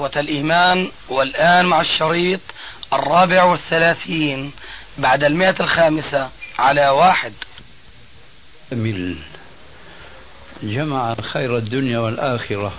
إخوة 0.00 0.20
الإيمان 0.20 0.90
والآن 1.08 1.66
مع 1.66 1.80
الشريط 1.80 2.40
الرابع 2.92 3.44
والثلاثين 3.44 4.52
بعد 4.98 5.24
المئة 5.24 5.56
الخامسة 5.60 6.30
على 6.58 6.88
واحد. 6.88 7.32
جميل. 8.72 9.18
جمع 10.62 11.14
خير 11.14 11.56
الدنيا 11.56 11.98
والآخرة. 11.98 12.72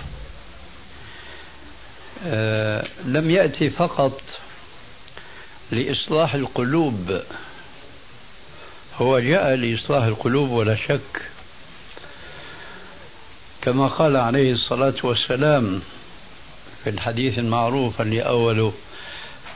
آه 2.28 2.88
لم 3.06 3.32
يأتي 3.32 3.70
فقط 3.70 4.22
لإصلاح 5.72 6.34
القلوب. 6.34 7.22
هو 8.98 9.20
جاء 9.20 9.56
لإصلاح 9.56 10.04
القلوب 10.04 10.50
ولا 10.50 10.76
شك. 10.76 11.22
كما 13.62 13.88
قال 13.88 14.18
عليه 14.18 14.54
الصلاة 14.54 14.96
والسلام 15.04 15.82
في 16.84 16.90
الحديث 16.90 17.40
المعروف 17.40 18.02
اللي 18.02 18.22
أوله 18.22 18.74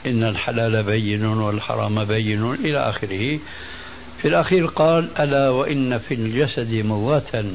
إن 0.06 0.24
الحلال 0.24 0.84
بين 0.84 1.26
والحرام 1.26 2.06
بين 2.06 2.54
إلى 2.54 2.90
آخره. 2.90 3.40
في 4.22 4.28
الأخير 4.28 4.66
قال 4.66 5.10
ألا 5.20 5.50
وإن 5.50 5.98
في 5.98 6.14
الجسد 6.14 6.74
مضغة. 6.74 7.46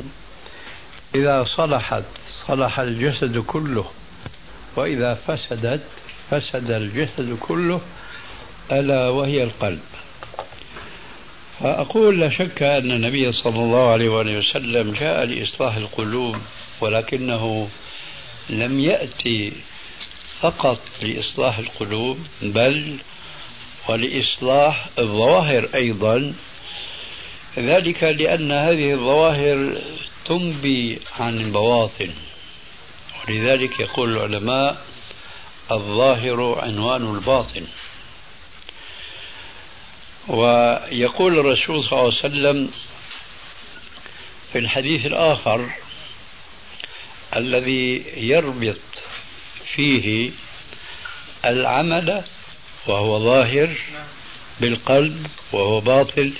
إذا 1.14 1.44
صلحت 1.56 2.02
صلح 2.46 2.80
الجسد 2.80 3.38
كله. 3.38 3.84
وإذا 4.76 5.14
فسدت 5.14 5.80
فسد 6.30 6.70
الجسد 6.70 7.36
كله. 7.40 7.80
ألا 8.72 9.08
وهي 9.08 9.42
القلب. 9.42 9.80
فأقول 11.60 12.20
لا 12.20 12.30
شك 12.30 12.62
أن 12.62 12.90
النبي 12.90 13.32
صلى 13.32 13.56
الله 13.56 13.92
عليه 13.92 14.08
وآله 14.08 14.38
وسلم 14.38 14.92
جاء 14.92 15.24
لإصلاح 15.24 15.76
القلوب 15.76 16.36
ولكنه 16.80 17.68
لم 18.48 18.80
يأتي 18.80 19.52
فقط 20.40 20.80
لإصلاح 21.02 21.58
القلوب 21.58 22.18
بل 22.42 22.96
ولإصلاح 23.88 24.88
الظواهر 24.98 25.68
أيضا. 25.74 26.34
ذلك 27.58 28.02
لأن 28.02 28.52
هذه 28.52 28.92
الظواهر 28.92 29.78
تنبي 30.24 30.98
عن 31.18 31.40
البواطن 31.40 32.10
ولذلك 33.28 33.80
يقول 33.80 34.16
العلماء 34.16 34.84
الظاهر 35.70 36.60
عنوان 36.62 37.14
الباطن. 37.14 37.66
ويقول 40.28 41.38
الرسول 41.38 41.84
صلى 41.84 41.92
الله 41.92 42.04
عليه 42.04 42.28
وسلم 42.28 42.70
في 44.52 44.58
الحديث 44.58 45.06
الآخر 45.06 45.70
الذي 47.36 48.04
يربط 48.16 48.76
فيه 49.74 50.30
العمل 51.44 52.22
وهو 52.86 53.18
ظاهر 53.18 53.70
بالقلب 54.60 55.26
وهو 55.52 55.80
باطل 55.80 56.32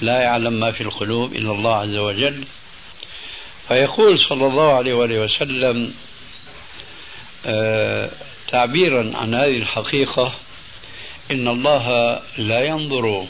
لا 0.00 0.22
يعلم 0.22 0.52
ما 0.52 0.72
في 0.72 0.80
القلوب 0.80 1.32
إلا 1.32 1.52
الله 1.52 1.74
عز 1.74 1.96
وجل. 1.96 2.44
فيقول 3.68 4.18
صلى 4.28 4.46
الله 4.46 4.72
عليه 4.72 4.94
وآله 4.94 5.18
وسلم 5.20 5.94
آه 7.46 8.10
تعبيرا 8.48 9.12
عن 9.14 9.34
هذه 9.34 9.56
الحقيقة 9.56 10.32
إن 11.30 11.48
الله 11.48 12.18
لا 12.38 12.64
ينظر 12.64 13.26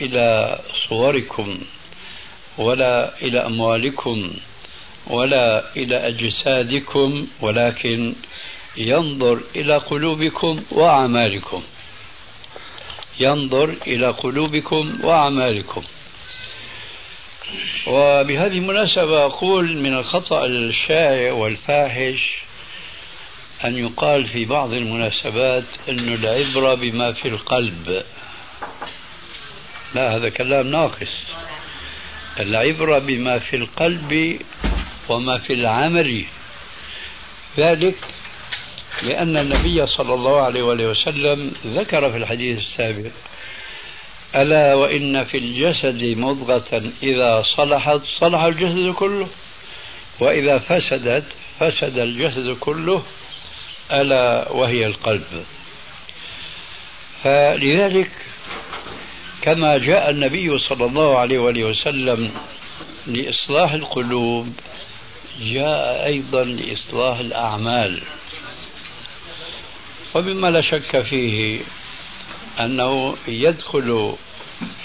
إلى 0.00 0.58
صوركم 0.88 1.58
ولا 2.58 3.22
إلى 3.22 3.46
أموالكم 3.46 4.30
ولا 5.06 5.64
إلى 5.76 6.08
أجسادكم 6.08 7.26
ولكن 7.40 8.14
ينظر 8.76 9.40
إلى 9.56 9.76
قلوبكم 9.76 10.62
وأعمالكم. 10.70 11.62
ينظر 13.20 13.74
إلى 13.86 14.08
قلوبكم 14.08 14.98
وأعمالكم. 15.02 15.82
وبهذه 17.86 18.58
المناسبة 18.58 19.24
أقول 19.24 19.76
من 19.76 19.94
الخطأ 19.94 20.46
الشائع 20.46 21.32
والفاحش 21.32 22.44
أن 23.64 23.78
يقال 23.78 24.28
في 24.28 24.44
بعض 24.44 24.72
المناسبات 24.72 25.64
أن 25.88 26.14
العبرة 26.14 26.74
بما 26.74 27.12
في 27.12 27.28
القلب. 27.28 28.02
لا 29.94 30.16
هذا 30.16 30.28
كلام 30.28 30.66
ناقص. 30.66 31.24
العبرة 32.40 32.98
بما 32.98 33.38
في 33.38 33.56
القلب 33.56 34.40
وما 35.08 35.38
في 35.38 35.52
العمل. 35.52 36.24
ذلك 37.58 37.96
لأن 39.02 39.36
النبي 39.36 39.86
صلى 39.86 40.14
الله 40.14 40.40
عليه 40.40 40.62
وآله 40.62 40.86
وسلم 40.86 41.52
ذكر 41.66 42.10
في 42.10 42.16
الحديث 42.16 42.58
السابق 42.58 43.10
ألا 44.34 44.74
وإن 44.74 45.24
في 45.24 45.38
الجسد 45.38 46.02
مضغة 46.18 46.82
إذا 47.02 47.44
صلحت 47.56 48.00
صلح 48.20 48.40
الجسد 48.42 48.94
كله 48.94 49.28
وإذا 50.20 50.58
فسدت 50.58 51.24
فسد 51.60 51.98
الجسد 51.98 52.56
كله 52.60 53.02
ألا 53.92 54.52
وهي 54.52 54.86
القلب. 54.86 55.44
فلذلك 57.24 58.10
كما 59.42 59.78
جاء 59.78 60.10
النبي 60.10 60.58
صلى 60.58 60.84
الله 60.84 61.18
عليه 61.18 61.38
وآله 61.38 61.64
وسلم 61.64 62.30
لإصلاح 63.06 63.72
القلوب 63.72 64.52
جاء 65.40 66.06
أيضا 66.06 66.44
لإصلاح 66.44 67.18
الأعمال. 67.18 68.02
ومما 70.14 70.48
لا 70.50 70.62
شك 70.62 71.02
فيه 71.02 71.60
أنه 72.60 73.16
يدخل 73.28 74.16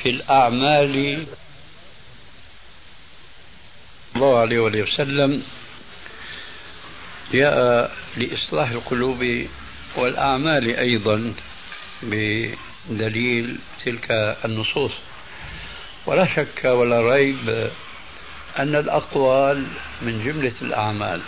في 0.04 0.09
الأعمال 0.09 1.26
الله 4.16 4.40
عليه 4.40 4.59
وسلم 4.59 5.44
جاء 7.34 7.92
لإصلاح 8.18 8.70
القلوب 8.70 9.48
والأعمال 9.96 10.76
أيضا 10.78 11.34
بدليل 12.04 13.58
تلك 13.86 14.38
النصوص. 14.46 14.92
ولا 16.06 16.26
شك 16.36 16.66
ولا 16.66 17.02
ريب 17.14 17.70
أن 18.60 18.76
الأقوال 18.76 19.68
من 20.02 20.24
جملة 20.26 20.54
الأعمال. 20.62 21.22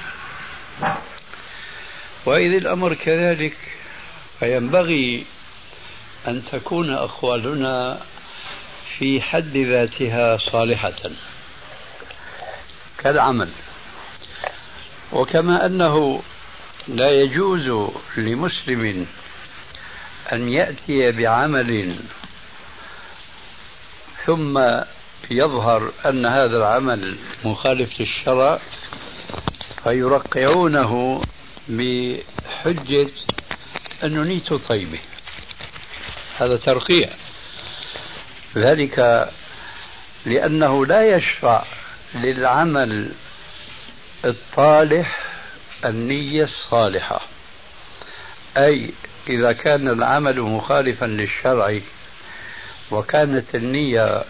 وإذ 2.26 2.54
الأمر 2.54 2.94
كذلك 2.94 3.58
فينبغي 4.40 5.26
أن 6.28 6.44
تكون 6.52 6.94
أقوالنا 6.94 8.02
في 8.98 9.22
حد 9.22 9.58
ذاتها 9.58 10.38
صالحة 10.38 11.12
كالعمل. 12.98 13.50
وكما 15.12 15.66
أنه 15.66 16.22
لا 16.88 17.10
يجوز 17.12 17.92
لمسلم 18.18 19.08
أن 20.34 20.50
يأتي 20.50 21.12
بعمل 21.12 21.96
ثم 24.26 24.60
يظهر 25.30 25.92
أن 26.06 26.26
هذا 26.26 26.58
العمل 26.58 27.16
مخالف 27.46 28.02
للشرع 28.02 28.59
فيرقعونه 29.84 31.22
بحجة 31.68 33.08
أنه 34.04 34.24
نيته 34.24 34.60
طيبة. 34.70 35.00
هذا 36.40 36.58
ترقيع. 36.58 37.10
ذلك 38.56 39.30
لأنه 40.26 40.86
لا 40.86 41.16
يشرع 41.16 41.66
للعمل 42.16 43.12
الطالح 44.26 45.20
النية 45.86 46.44
الصالحة. 46.44 47.22
أي 48.57 48.90
إذا 49.30 49.51
كان 49.51 49.88
العمل 49.88 50.42
مخالفا 50.42 51.06
للشرع 51.06 51.80
وكانت 52.92 53.56
النية 53.56 54.24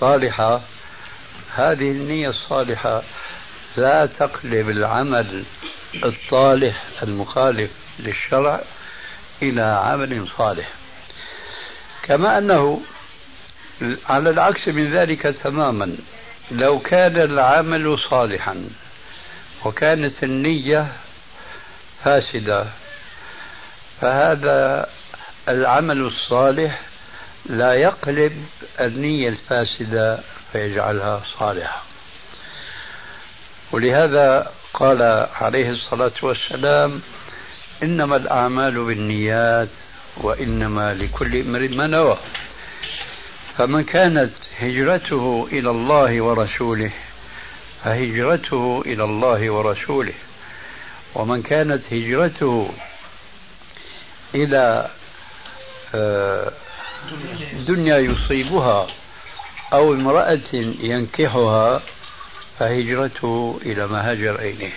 صالحة 0.00 0.60
هذه 1.54 1.90
النية 1.90 2.28
الصالحة 2.28 3.02
لا 3.76 4.06
تقلب 4.06 4.70
العمل 4.70 5.44
الصالح 6.04 6.84
المخالف 7.02 7.70
للشرع 7.98 8.60
إلى 9.42 9.62
عمل 9.62 10.28
صالح. 10.38 10.68
كما 12.02 12.38
أنه 12.38 12.80
على 14.08 14.30
العكس 14.30 14.68
من 14.68 14.92
ذلك 14.92 15.22
تماما 15.22 15.96
لو 16.50 16.78
كان 16.78 17.16
العمل 17.16 17.98
صالحا 18.10 18.64
وكانت 19.64 20.24
النية 20.24 20.86
فاسدة 22.04 22.66
فهذا 24.00 24.88
العمل 25.48 26.00
الصالح 26.00 26.80
لا 27.50 27.74
يقلب 27.74 28.46
النية 28.80 29.28
الفاسدة 29.28 30.20
فيجعلها 30.52 31.22
صالحة. 31.38 31.82
ولهذا 33.72 34.52
قال 34.74 35.26
عليه 35.34 35.70
الصلاة 35.70 36.12
والسلام 36.22 37.02
إنما 37.82 38.16
الأعمال 38.16 38.84
بالنيات 38.84 39.68
وإنما 40.16 40.94
لكل 40.94 41.40
امرئ 41.40 41.68
ما 41.68 41.86
نوى. 41.86 42.18
فمن 43.58 43.84
كانت 43.84 44.32
هجرته 44.60 45.48
إلى 45.52 45.70
الله 45.70 46.20
ورسوله 46.20 46.92
فهجرته 47.84 48.82
إلى 48.86 49.04
الله 49.04 49.50
ورسوله. 49.50 50.14
ومن 51.14 51.42
كانت 51.42 51.92
هجرته 51.92 52.70
إلى 54.34 54.90
آه، 55.94 56.52
دنيا 57.66 57.98
يصيبها 57.98 58.86
أو 59.72 59.92
امرأة 59.94 60.40
ينكحها 60.80 61.82
فهجرته 62.58 63.60
إلى 63.66 63.86
ما 63.86 64.10
هاجر 64.10 64.34
إليه 64.34 64.72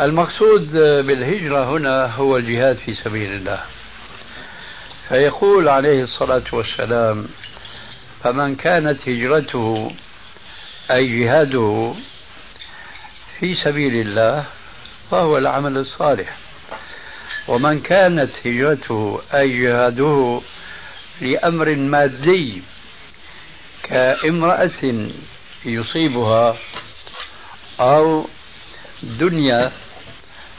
المقصود 0.00 0.72
بالهجرة 1.06 1.64
هنا 1.76 2.06
هو 2.06 2.36
الجهاد 2.36 2.76
في 2.76 2.94
سبيل 2.94 3.32
الله. 3.32 3.60
فيقول 5.08 5.68
عليه 5.68 6.02
الصلاة 6.02 6.42
والسلام 6.52 7.28
فمن 8.24 8.56
كانت 8.56 9.08
هجرته 9.08 9.92
أي 10.90 11.20
جهاده 11.20 11.94
في 13.40 13.56
سبيل 13.64 13.94
الله 14.06 14.44
فهو 15.10 15.38
العمل 15.38 15.76
الصالح. 15.76 16.36
ومن 17.48 17.80
كانت 17.80 18.30
هجرته 18.46 19.20
أي 19.34 19.62
جهاده 19.62 20.40
لأمر 21.20 21.74
مادي 21.74 22.62
كامرأة 23.82 25.08
يصيبها 25.64 26.56
أو 27.80 28.26
دنيا 29.02 29.72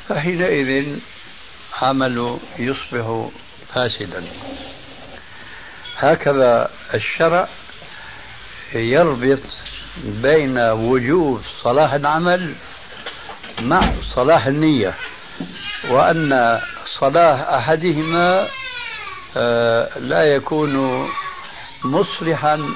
فحينئذ 0.09 0.99
عمل 1.81 2.37
يصبح 2.59 3.29
فاسدا. 3.73 4.23
هكذا 5.97 6.69
الشرع 6.93 7.47
يربط 8.73 9.39
بين 10.03 10.57
وجوب 10.59 11.41
صلاح 11.63 11.93
العمل 11.93 12.53
مع 13.59 13.91
صلاح 14.15 14.45
النية 14.45 14.93
وأن 15.89 16.61
صلاح 16.99 17.39
أحدهما 17.39 18.47
لا 19.99 20.23
يكون 20.23 21.07
مصلحا 21.83 22.73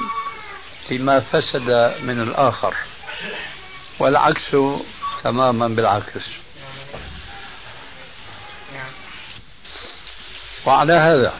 لما 0.92 1.20
فسد 1.20 1.96
من 2.02 2.22
الآخر 2.22 2.76
والعكس 4.00 4.56
تماما 5.24 5.68
بالعكس. 5.68 6.24
وعلى 10.66 10.94
هذا 10.94 11.34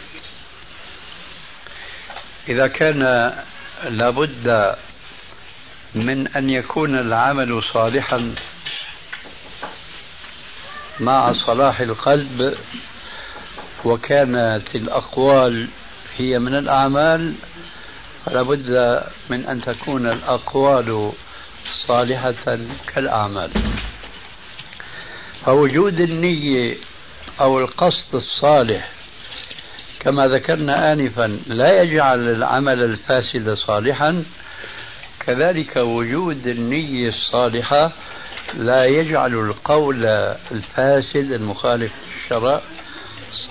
إذا 2.50 2.68
كان 2.68 3.34
لابد 3.84 4.76
من 5.96 6.28
أن 6.28 6.50
يكون 6.50 7.00
العمل 7.00 7.64
صالحا 7.74 8.36
مع 11.00 11.34
صلاح 11.34 11.80
القلب 11.80 12.58
وكانت 13.86 14.76
الأقوال 14.76 15.68
هي 16.18 16.40
من 16.40 16.56
الأعمال 16.58 17.34
فلا 18.26 18.42
بد 18.42 19.02
من 19.30 19.46
أن 19.46 19.62
تكون 19.62 20.08
الأقوال 20.08 21.12
صالحة 21.88 22.58
كالأعمال. 22.96 23.52
فوجود 25.46 26.00
النية 26.00 26.76
أو 27.42 27.60
القصد 27.60 28.16
الصالح 28.16 28.90
كما 30.00 30.28
ذكرنا 30.28 30.94
آنفا 30.94 31.40
لا 31.48 31.82
يجعل 31.82 32.30
العمل 32.30 32.84
الفاسد 32.84 33.54
صالحا 33.54 34.24
كذلك 35.20 35.78
وجود 35.78 36.48
النية 36.48 37.08
الصالحة 37.10 37.92
لا 38.54 38.86
يجعل 38.86 39.34
القول 39.34 40.06
الفاسد 40.52 41.32
المخالف 41.32 41.92
للشرع 42.24 42.62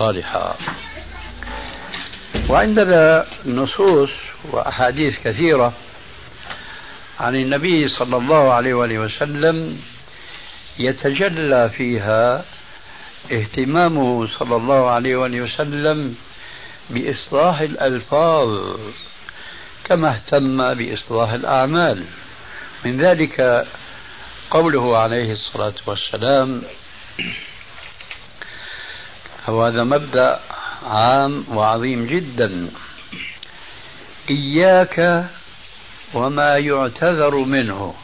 صالحا. 0.01 0.57
وعندنا 2.49 3.27
نصوص 3.47 4.11
وأحاديث 4.53 5.19
كثيرة 5.25 5.73
عن 7.21 7.37
النبي 7.37 7.89
صلى 7.89 8.17
الله 8.17 8.53
عليه 8.53 8.75
وآله 8.75 8.99
وسلم 8.99 9.79
يتجلى 10.79 11.71
فيها 11.77 12.45
اهتمامه 13.33 14.27
صلى 14.39 14.57
الله 14.57 14.91
عليه 14.91 15.17
وآله 15.17 15.41
وسلم 15.41 16.17
بإصلاح 16.91 17.61
الألفاظ 17.61 18.77
كما 19.85 20.09
اهتم 20.11 20.75
بإصلاح 20.75 21.31
الأعمال. 21.33 22.05
من 22.85 23.01
ذلك 23.01 23.67
قوله 24.51 24.99
عليه 24.99 25.33
الصلاة 25.33 25.75
والسلام 25.87 26.63
وهذا 29.49 29.85
مبدأ 29.85 30.41
عام 30.83 31.45
وعظيم 31.51 32.07
جدا. 32.07 32.69
إياك 34.31 35.27
وما 36.15 36.57
يعتذر 36.57 37.35
منه. 37.35 37.95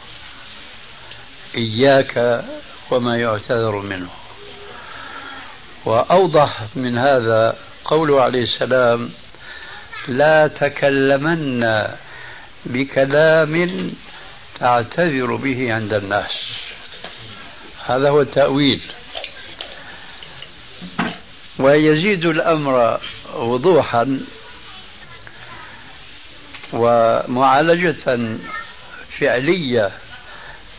إياك 1.57 2.43
وما 2.91 3.17
يعتذر 3.17 3.75
منه. 3.75 4.09
وأوضح 5.85 6.63
من 6.75 6.97
هذا 6.97 7.55
قوله 7.85 8.21
عليه 8.21 8.43
السلام 8.43 9.09
لا 10.07 10.47
تكلمن 10.47 11.65
بكلام 12.65 13.91
تعتذر 14.59 15.35
به 15.35 15.73
عند 15.73 15.93
الناس. 15.93 16.31
هذا 17.85 18.09
هو 18.09 18.21
التأويل. 18.21 18.81
ويزيد 21.59 22.25
الأمر 22.25 22.99
وضوحا 23.35 24.19
ومعالجة 26.73 28.19
فعلية 29.19 29.91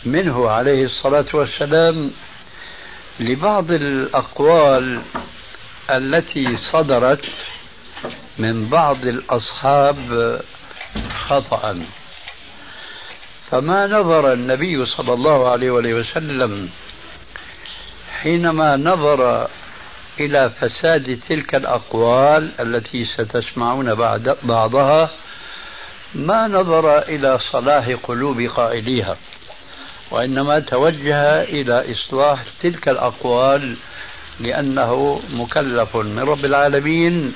منه 0.05 0.51
عليه 0.51 0.85
الصلاة 0.85 1.25
والسلام 1.33 2.11
لبعض 3.21 3.71
الأقوال 3.71 5.03
التي 5.91 6.45
صدرت 6.73 7.25
من 8.39 8.67
بعض 8.69 9.05
الأصحاب 9.05 10.41
خطأ. 11.29 11.81
فما 13.51 13.87
نظر 13.87 14.33
النبي 14.33 14.87
صلى 14.87 15.13
الله 15.13 15.51
عليه 15.51 15.71
وسلم 15.71 16.71
حينما 18.23 18.77
نظر 18.77 19.49
إلى 20.21 20.51
فساد 20.51 21.21
تلك 21.29 21.55
الأقوال 21.55 22.51
التي 22.61 23.05
ستسمعون 23.05 23.95
بعد 23.95 24.37
بعضها 24.43 25.11
ما 26.15 26.49
نظر 26.49 26.99
إلى 26.99 27.39
صلاح 27.53 27.89
قلوب 28.03 28.41
قائليها 28.41 29.17
وإنما 30.11 30.59
توجه 30.61 31.43
إلى 31.43 31.93
إصلاح 31.93 32.43
تلك 32.61 32.89
الأقوال 32.89 33.77
لأنه 34.41 35.21
مكلف 35.31 35.97
من 35.97 36.19
رب 36.19 36.45
العالمين 36.45 37.35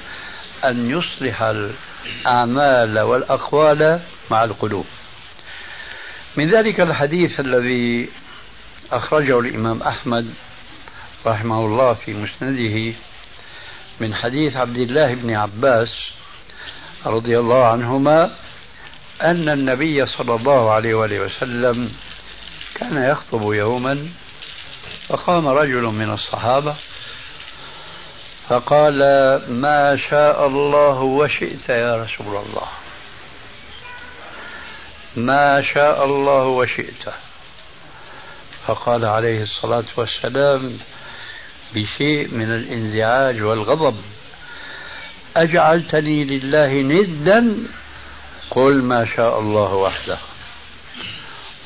أن 0.65 0.91
يصلح 0.91 1.43
الأعمال 1.43 2.99
والأقوال 2.99 4.01
مع 4.31 4.45
القلوب. 4.45 4.87
من 6.37 6.51
ذلك 6.51 6.81
الحديث 6.81 7.41
الذي 7.41 8.09
أخرجه 8.93 9.39
الإمام 9.41 9.83
أحمد 9.83 10.35
رحمه 11.27 11.67
الله 11.67 11.95
في 11.95 12.15
مسنده 12.15 12.95
من 14.01 14.15
حديث 14.15 14.57
عبد 14.57 14.77
الله 14.77 15.15
بن 15.15 15.35
عباس 15.35 15.89
رضي 17.07 17.39
الله 17.39 17.65
عنهما 17.65 18.31
أن 19.23 19.49
النبي 19.49 20.07
صلى 20.07 20.35
الله 20.35 20.71
عليه 20.71 20.95
وآله 20.95 21.21
وسلم 21.21 21.93
كان 22.75 23.03
يخطب 23.03 23.53
يوما 23.53 24.09
فقام 25.09 25.49
رجل 25.49 25.83
من 25.83 26.11
الصحابة 26.11 26.75
فقال 28.49 28.99
ما 29.49 29.99
شاء 30.11 30.47
الله 30.47 31.01
وشئت 31.01 31.69
يا 31.69 32.05
رسول 32.05 32.27
الله. 32.27 32.69
ما 35.17 35.63
شاء 35.75 36.05
الله 36.05 36.45
وشئت. 36.45 37.05
فقال 38.67 39.05
عليه 39.05 39.43
الصلاة 39.43 39.85
والسلام 39.97 40.79
بشيء 41.75 42.29
من 42.35 42.51
الانزعاج 42.53 43.43
والغضب. 43.43 43.97
أجعلتني 45.37 46.25
لله 46.25 46.73
ندا 46.73 47.55
قل 48.51 48.83
ما 48.83 49.07
شاء 49.17 49.39
الله 49.39 49.75
وحده. 49.75 50.19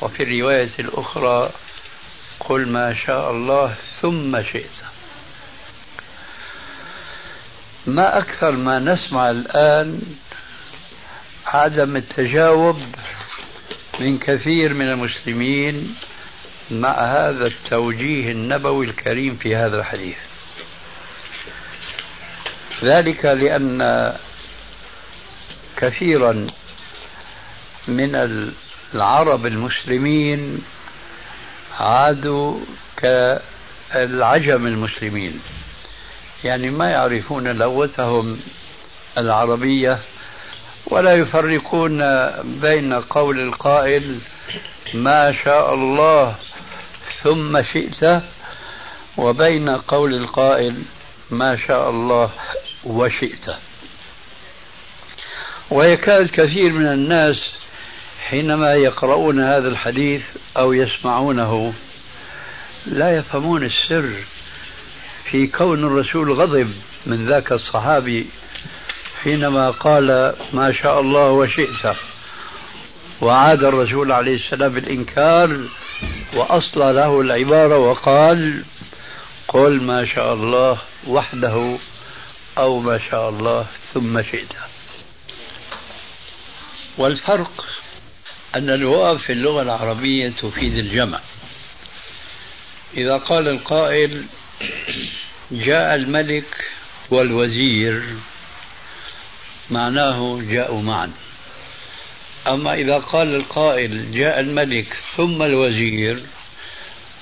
وفي 0.01 0.23
الرواية 0.23 0.71
الأخرى 0.79 1.49
قل 2.39 2.67
ما 2.67 2.93
شاء 2.93 3.31
الله 3.31 3.75
ثم 4.01 4.43
شئت. 4.43 4.77
ما 7.87 8.17
أكثر 8.17 8.51
ما 8.51 8.79
نسمع 8.79 9.29
الآن 9.29 10.01
عدم 11.45 11.95
التجاوب 11.95 12.81
من 13.99 14.17
كثير 14.17 14.73
من 14.73 14.87
المسلمين 14.87 15.95
مع 16.71 16.91
هذا 16.91 17.45
التوجيه 17.45 18.31
النبوي 18.31 18.85
الكريم 18.85 19.35
في 19.35 19.55
هذا 19.55 19.77
الحديث. 19.79 20.17
ذلك 22.83 23.25
لأن 23.25 24.13
كثيرا 25.77 26.47
من 27.87 28.15
العرب 28.93 29.45
المسلمين 29.45 30.63
عادوا 31.79 32.59
كالعجم 32.97 34.67
المسلمين. 34.67 35.39
يعني 36.43 36.69
ما 36.69 36.89
يعرفون 36.89 37.47
لغتهم 37.47 38.39
العربية 39.17 39.99
ولا 40.85 41.11
يفرقون 41.11 41.99
بين 42.43 42.93
قول 42.93 43.39
القائل 43.39 44.19
ما 44.93 45.33
شاء 45.43 45.73
الله 45.73 46.35
ثم 47.27 47.61
شئت 47.61 48.23
وبين 49.17 49.69
قول 49.69 50.13
القائل 50.13 50.83
ما 51.31 51.57
شاء 51.67 51.89
الله 51.89 52.29
وشئت. 52.83 53.55
ويكاد 55.71 56.29
كثير 56.29 56.71
من 56.71 56.85
الناس 56.85 57.35
حينما 58.29 58.73
يقرؤون 58.73 59.39
هذا 59.39 59.67
الحديث 59.67 60.21
أو 60.57 60.73
يسمعونه 60.73 61.73
لا 62.85 63.17
يفهمون 63.17 63.63
السر 63.63 64.09
في 65.31 65.47
كون 65.47 65.83
الرسول 65.83 66.33
غضب 66.33 66.73
من 67.05 67.25
ذاك 67.25 67.51
الصحابي 67.51 68.25
حينما 69.23 69.69
قال 69.69 70.33
ما 70.53 70.71
شاء 70.71 70.99
الله 71.01 71.31
وشئت. 71.31 71.95
وعاد 73.21 73.63
الرسول 73.63 74.11
عليه 74.11 74.35
السلام 74.35 74.73
بالإنكار 74.73 75.59
وأصلى 76.33 76.93
له 76.93 77.21
العبارة 77.21 77.77
وقال 77.77 78.63
قل 79.47 79.81
ما 79.81 80.05
شاء 80.05 80.33
الله 80.33 80.77
وحده 81.07 81.77
أو 82.57 82.79
ما 82.79 82.99
شاء 83.11 83.29
الله 83.29 83.65
ثم 83.93 84.21
شئت. 84.21 84.53
والفرق 86.97 87.65
أن 88.55 88.69
الواو 88.69 89.17
في 89.17 89.33
اللغة 89.33 89.61
العربية 89.61 90.29
تفيد 90.29 90.73
الجمع. 90.73 91.19
إذا 92.97 93.17
قال 93.17 93.47
القائل 93.47 94.25
جاء 95.51 95.95
الملك 95.95 96.65
والوزير 97.09 98.03
معناه 99.69 100.39
جاءوا 100.41 100.81
معا. 100.81 101.11
أما 102.53 102.73
إذا 102.73 102.97
قال 102.97 103.35
القائل 103.35 104.11
جاء 104.11 104.39
الملك 104.39 104.97
ثم 105.17 105.43
الوزير 105.43 106.23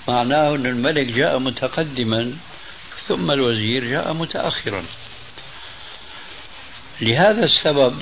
معناه 0.07 0.55
أن 0.55 0.65
الملك 0.65 1.05
جاء 1.05 1.39
متقدما 1.39 2.33
ثم 3.07 3.31
الوزير 3.31 3.85
جاء 3.85 4.13
متأخرا. 4.13 4.83
لهذا 7.01 7.45
السبب 7.45 8.01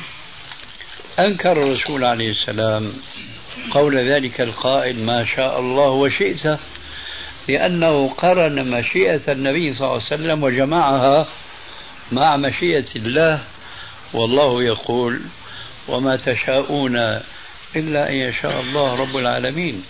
أنكر 1.19 1.51
الرسول 1.51 2.05
عليه 2.05 2.31
السلام 2.31 2.93
قول 3.71 4.13
ذلك 4.13 4.41
القائل 4.41 5.05
ما 5.05 5.25
شاء 5.25 5.59
الله 5.59 5.89
وشئت 5.89 6.59
لأنه 7.49 8.09
قرن 8.09 8.69
مشيئة 8.71 9.21
النبي 9.31 9.73
صلى 9.73 9.87
الله 9.87 10.03
عليه 10.03 10.05
وسلم 10.05 10.43
وجمعها 10.43 11.27
مع 12.11 12.37
مشيئة 12.37 12.85
الله 12.95 13.39
والله 14.13 14.63
يقول 14.63 15.21
وما 15.87 16.15
تشاءون 16.17 16.95
إلا 17.75 18.09
أن 18.09 18.15
يشاء 18.15 18.61
الله 18.61 18.95
رب 18.95 19.17
العالمين. 19.17 19.83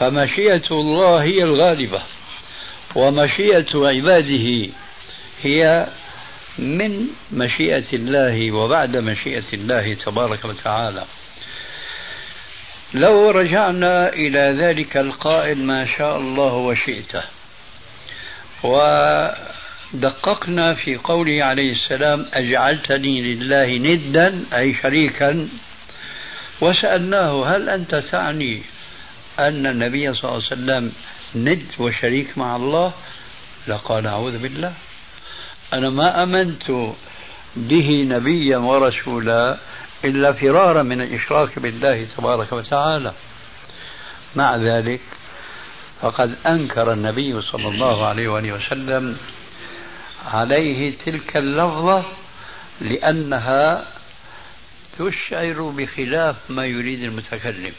فمشيئة 0.00 0.70
الله 0.70 1.22
هي 1.22 1.42
الغالبة 1.42 2.02
ومشيئة 2.94 3.66
عباده 3.74 4.68
هي 5.42 5.86
من 6.58 7.06
مشيئة 7.32 7.92
الله 7.92 8.52
وبعد 8.52 8.96
مشيئة 8.96 9.52
الله 9.52 9.94
تبارك 9.94 10.44
وتعالى. 10.44 11.04
لو 12.94 13.30
رجعنا 13.30 14.08
إلى 14.08 14.58
ذلك 14.60 14.96
القائل 14.96 15.58
ما 15.58 15.86
شاء 15.98 16.18
الله 16.18 16.52
وشئته 16.54 17.22
ودققنا 19.94 20.74
في 20.74 20.96
قوله 20.96 21.44
عليه 21.44 21.72
السلام 21.72 22.26
أجعلتني 22.34 23.34
لله 23.34 23.78
ندا 23.78 24.44
أي 24.54 24.74
شريكا. 24.82 25.48
وسألناه 26.60 27.56
هل 27.56 27.68
أنت 27.68 27.94
تعني 27.94 28.62
أن 29.38 29.66
النبي 29.66 30.12
صلى 30.14 30.24
الله 30.24 30.34
عليه 30.34 30.46
وسلم 30.46 30.92
ند 31.34 31.66
وشريك 31.78 32.38
مع 32.38 32.56
الله؟ 32.56 32.92
لقال 33.68 34.06
أعوذ 34.06 34.38
بالله. 34.38 34.72
أنا 35.72 35.90
ما 35.90 36.22
أمنت 36.22 36.70
به 37.56 38.06
نبيا 38.08 38.56
ورسولا 38.58 39.58
إلا 40.04 40.32
فرارا 40.32 40.82
من 40.82 41.00
الإشراك 41.00 41.58
بالله 41.58 42.06
تبارك 42.16 42.52
وتعالى. 42.52 43.12
مع 44.36 44.56
ذلك 44.56 45.00
فقد 46.00 46.36
أنكر 46.46 46.92
النبي 46.92 47.42
صلى 47.42 47.68
الله 47.68 48.06
عليه 48.06 48.28
وآله 48.28 48.52
وسلم 48.52 49.16
عليه 50.24 50.94
تلك 51.06 51.36
اللفظة 51.36 52.04
لأنها 52.80 53.86
تشعر 54.98 55.72
بخلاف 55.76 56.36
ما 56.48 56.66
يريد 56.66 57.02
المتكلم. 57.02 57.72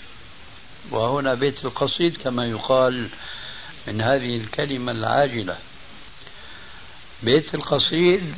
وهنا 0.91 1.33
بيت 1.33 1.65
القصيد 1.65 2.17
كما 2.17 2.45
يقال 2.45 3.07
من 3.87 4.01
هذه 4.01 4.37
الكلمة 4.37 4.91
العاجلة. 4.91 5.57
بيت 7.23 7.55
القصيد 7.55 8.33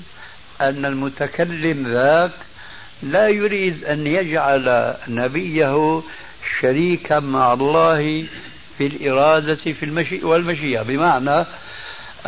أن 0.61 0.85
المتكلم 0.85 1.87
ذاك 1.87 2.31
لا 3.03 3.27
يريد 3.27 3.85
أن 3.85 4.07
يجعل 4.07 4.95
نبيه 5.07 6.01
شريكا 6.61 7.19
مع 7.19 7.53
الله 7.53 8.25
في 8.77 8.87
الإرادة 8.87 9.55
في 9.55 9.83
المشيئة 9.83 10.23
والمشيئة 10.25 10.81
بمعنى 10.81 11.45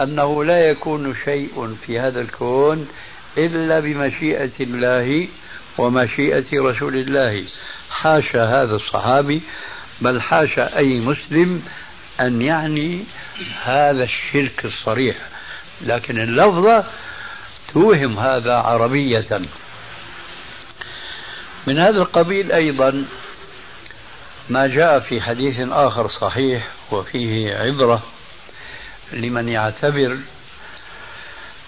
أنه 0.04 0.44
لا 0.44 0.60
يكون 0.60 1.16
شيء 1.26 1.76
في 1.86 2.00
هذا 2.00 2.22
الكون 2.22 2.88
إلا 3.38 3.80
بمشيئة 3.80 4.52
الله 4.60 5.28
ومشيئة 5.78 6.46
رسول 6.54 6.96
الله. 6.96 7.44
حاشا 7.90 8.44
هذا 8.44 8.76
الصحابي 8.76 9.42
بل 10.02 10.22
حاشا 10.22 10.78
أي 10.78 11.00
مسلم 11.00 11.64
أن 12.20 12.42
يعني 12.42 13.04
هذا 13.64 14.04
الشرك 14.04 14.66
الصريح. 14.66 15.16
لكن 15.82 16.20
اللفظة 16.20 16.84
توهم 17.74 18.20
هذا 18.20 18.54
عربية. 18.54 19.42
من 21.68 21.80
هذا 21.80 21.98
القبيل 21.98 22.52
أيضا 22.52 23.06
ما 24.50 24.68
جاء 24.68 25.00
في 25.00 25.22
حديث 25.22 25.70
آخر 25.72 26.10
صحيح 26.10 26.68
وفيه 26.92 27.56
عبرة 27.56 28.02
لمن 29.14 29.50
يعتبر 29.50 30.18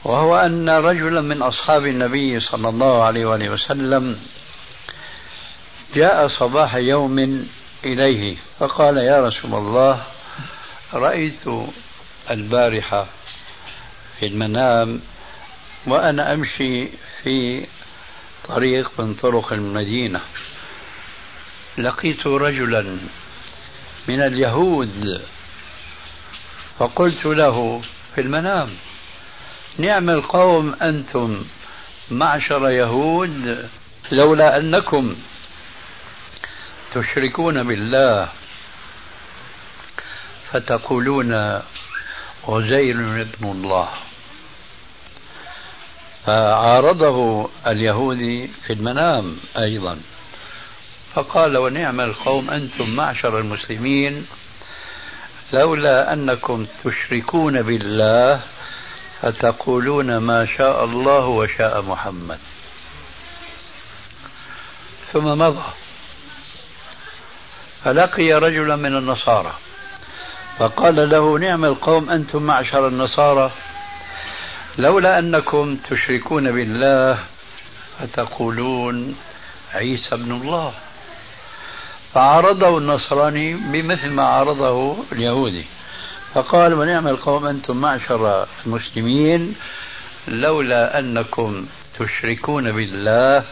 وهو 0.03 0.37
أن 0.37 0.69
رجلا 0.69 1.21
من 1.21 1.41
أصحاب 1.41 1.85
النبي 1.85 2.39
صلى 2.39 2.69
الله 2.69 3.03
عليه 3.03 3.25
وآله 3.25 3.49
وسلم 3.49 4.19
جاء 5.95 6.27
صباح 6.27 6.75
يوم 6.75 7.47
إليه 7.85 8.35
فقال 8.59 8.97
يا 8.97 9.27
رسول 9.27 9.53
الله 9.53 10.03
رأيت 10.93 11.47
البارحة 12.31 13.05
في 14.19 14.25
المنام 14.25 15.01
وأنا 15.87 16.33
أمشي 16.33 16.87
في 17.23 17.65
طريق 18.47 18.91
من 18.99 19.13
طرق 19.13 19.53
المدينة 19.53 20.19
لقيت 21.77 22.27
رجلا 22.27 22.97
من 24.07 24.21
اليهود 24.21 25.21
فقلت 26.81 27.25
له 27.25 27.81
في 28.15 28.21
المنام 28.21 28.69
نعم 29.77 30.09
القوم 30.09 30.75
أنتم 30.81 31.45
معشر 32.11 32.69
يهود 32.69 33.69
لولا 34.11 34.57
أنكم 34.57 35.15
تشركون 36.93 37.63
بالله. 37.63 38.29
فتقولون 40.51 41.61
عزير 42.47 43.21
ابن 43.21 43.51
الله. 43.51 43.89
فعارضه 46.25 47.49
اليهودي 47.67 48.47
في 48.67 48.73
المنام 48.73 49.37
أيضا. 49.57 49.99
فقال 51.13 51.57
ونعم 51.57 52.01
القوم 52.01 52.49
أنتم 52.49 52.89
معشر 52.89 53.39
المسلمين 53.39 54.27
لولا 55.53 56.13
أنكم 56.13 56.65
تشركون 56.83 57.61
بالله 57.61 58.41
فتقولون 59.21 60.17
ما 60.17 60.45
شاء 60.45 60.85
الله 60.85 61.25
وشاء 61.25 61.81
محمد. 61.81 62.39
ثم 65.13 65.25
مضى. 65.25 65.63
فلقي 67.83 68.33
رجلا 68.33 68.75
من 68.75 68.97
النصارى 68.97 69.53
فقال 70.59 71.09
له 71.09 71.39
نعم 71.39 71.65
القوم 71.65 72.09
أنتم 72.09 72.43
معشر 72.43 72.87
النصارى. 72.87 73.51
لولا 74.77 75.19
أنكم 75.19 75.75
تشركون 75.75 76.51
بالله 76.51 77.19
فتقولون 77.99 79.15
عيسى 79.73 80.15
ابن 80.15 80.31
الله. 80.31 80.73
فعارضه 82.13 82.77
النصراني 82.77 83.53
بمثل 83.53 84.09
ما 84.09 84.23
عارضه 84.23 84.97
اليهودي. 85.11 85.65
فقال 86.33 86.73
ونعم 86.73 87.07
القوم 87.07 87.45
أنتم 87.45 87.77
معشر 87.77 88.47
المسلمين 88.65 89.55
لولا 90.27 90.99
أنكم 90.99 91.65
تشركون 91.99 92.71
بالله 92.71 93.43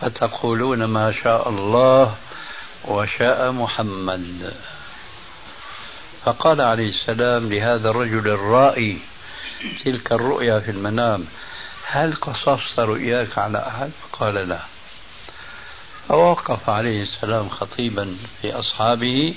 فتقولون 0.00 0.84
ما 0.84 1.12
شاء 1.12 1.48
الله 1.48 2.14
وشاء 2.84 3.52
محمد. 3.52 4.52
فقال 6.24 6.60
عليه 6.60 6.88
السلام 6.88 7.52
لهذا 7.52 7.90
الرجل 7.90 8.28
الرائي 8.28 8.98
تلك 9.84 10.12
الرؤيا 10.12 10.58
في 10.58 10.70
المنام 10.70 11.24
هل 11.86 12.14
قصصت 12.14 12.80
رؤياك 12.80 13.38
على 13.38 13.58
أحد 13.58 13.90
قال 14.12 14.34
لا. 14.34 14.60
فوقف 16.10 16.70
عليه 16.70 17.02
السلام 17.02 17.48
خطيبا 17.48 18.16
في 18.42 18.52
أصحابه 18.52 19.34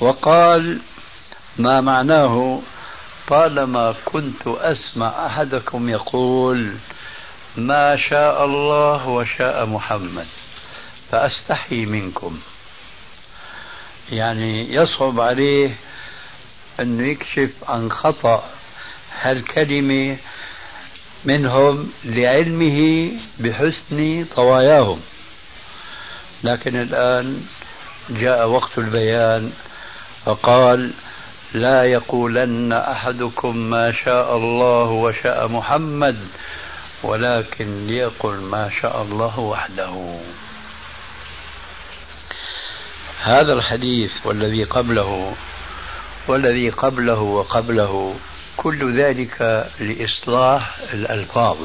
وقال 0.00 0.80
ما 1.58 1.80
معناه 1.80 2.60
طالما 3.28 3.94
كنت 4.04 4.46
أسمع 4.46 5.26
أحدكم 5.26 5.88
يقول 5.88 6.74
ما 7.56 7.96
شاء 7.96 8.44
الله 8.44 9.08
وشاء 9.08 9.66
محمد 9.66 10.26
فأستحي 11.10 11.86
منكم. 11.86 12.38
يعني 14.12 14.74
يصعب 14.74 15.20
عليه 15.20 15.70
أنه 16.80 17.08
يكشف 17.08 17.50
عن 17.68 17.90
خطأ 17.90 18.44
هالكلمة 19.20 20.16
منهم 21.24 21.92
لعلمه 22.04 23.10
بحسن 23.38 24.26
طواياهم. 24.36 25.00
لكن 26.44 26.76
الآن 26.76 27.42
جاء 28.10 28.48
وقت 28.48 28.78
البيان 28.78 29.52
فقال 30.24 30.90
لا 31.52 31.84
يقولن 31.84 32.72
أحدكم 32.72 33.56
ما 33.56 33.92
شاء 33.92 34.36
الله 34.36 34.84
وشاء 34.84 35.48
محمد 35.48 36.16
ولكن 37.02 37.86
ليقل 37.86 38.34
ما 38.34 38.70
شاء 38.82 39.02
الله 39.02 39.40
وحده. 39.40 40.18
هذا 43.22 43.52
الحديث 43.52 44.12
والذي 44.24 44.64
قبله 44.64 45.34
والذي 46.28 46.70
قبله 46.70 47.20
وقبله 47.20 48.14
كل 48.56 48.96
ذلك 48.96 49.68
لإصلاح 49.80 50.78
الألفاظ. 50.92 51.56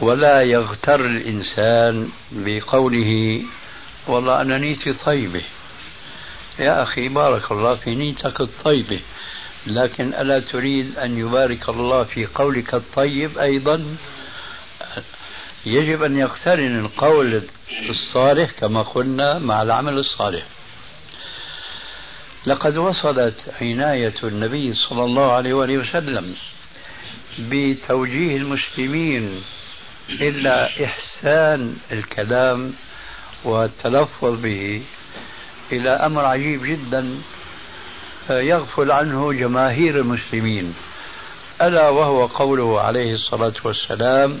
ولا 0.00 0.42
يغتر 0.42 1.06
الإنسان 1.06 2.08
بقوله 2.32 3.42
والله 4.06 4.40
أنا 4.40 4.58
نيتي 4.58 4.92
طيبة. 4.92 5.42
يا 6.58 6.82
أخي 6.82 7.08
بارك 7.08 7.52
الله 7.52 7.74
في 7.74 7.94
نيتك 7.94 8.40
الطيبة. 8.40 9.00
لكن 9.66 10.14
ألا 10.14 10.40
تريد 10.40 10.98
أن 10.98 11.18
يبارك 11.18 11.68
الله 11.68 12.04
في 12.04 12.26
قولك 12.26 12.74
الطيب 12.74 13.38
أيضا؟ 13.38 13.96
يجب 15.66 16.02
أن 16.02 16.16
يقترن 16.16 16.78
القول 16.78 17.42
الصالح 17.88 18.50
كما 18.50 18.82
قلنا 18.82 19.38
مع 19.38 19.62
العمل 19.62 19.98
الصالح. 19.98 20.42
لقد 22.46 22.76
وصلت 22.76 23.54
عناية 23.60 24.14
النبي 24.24 24.74
صلى 24.74 25.04
الله 25.04 25.32
عليه 25.32 25.54
وآله 25.54 25.78
وسلم 25.78 26.34
بتوجيه 27.38 28.36
المسلمين 28.36 29.42
إلى 30.20 30.70
إحسان 30.84 31.76
الكلام 31.92 32.74
والتلفظ 33.44 34.40
به 34.42 34.82
إلى 35.72 35.90
أمر 35.90 36.24
عجيب 36.24 36.64
جدا 36.64 37.20
آه، 38.30 38.40
يغفل 38.40 38.92
عنه 38.92 39.32
جماهير 39.32 39.96
المسلمين. 39.96 40.74
ألا 41.62 41.88
وهو 41.88 42.26
قوله 42.26 42.80
عليه 42.80 43.14
الصلاة 43.14 43.54
والسلام 43.64 44.40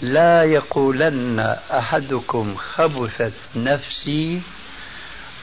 لا 0.00 0.44
يقولن 0.44 1.56
أحدكم 1.70 2.56
خبثت 2.56 3.32
نفسي 3.56 4.40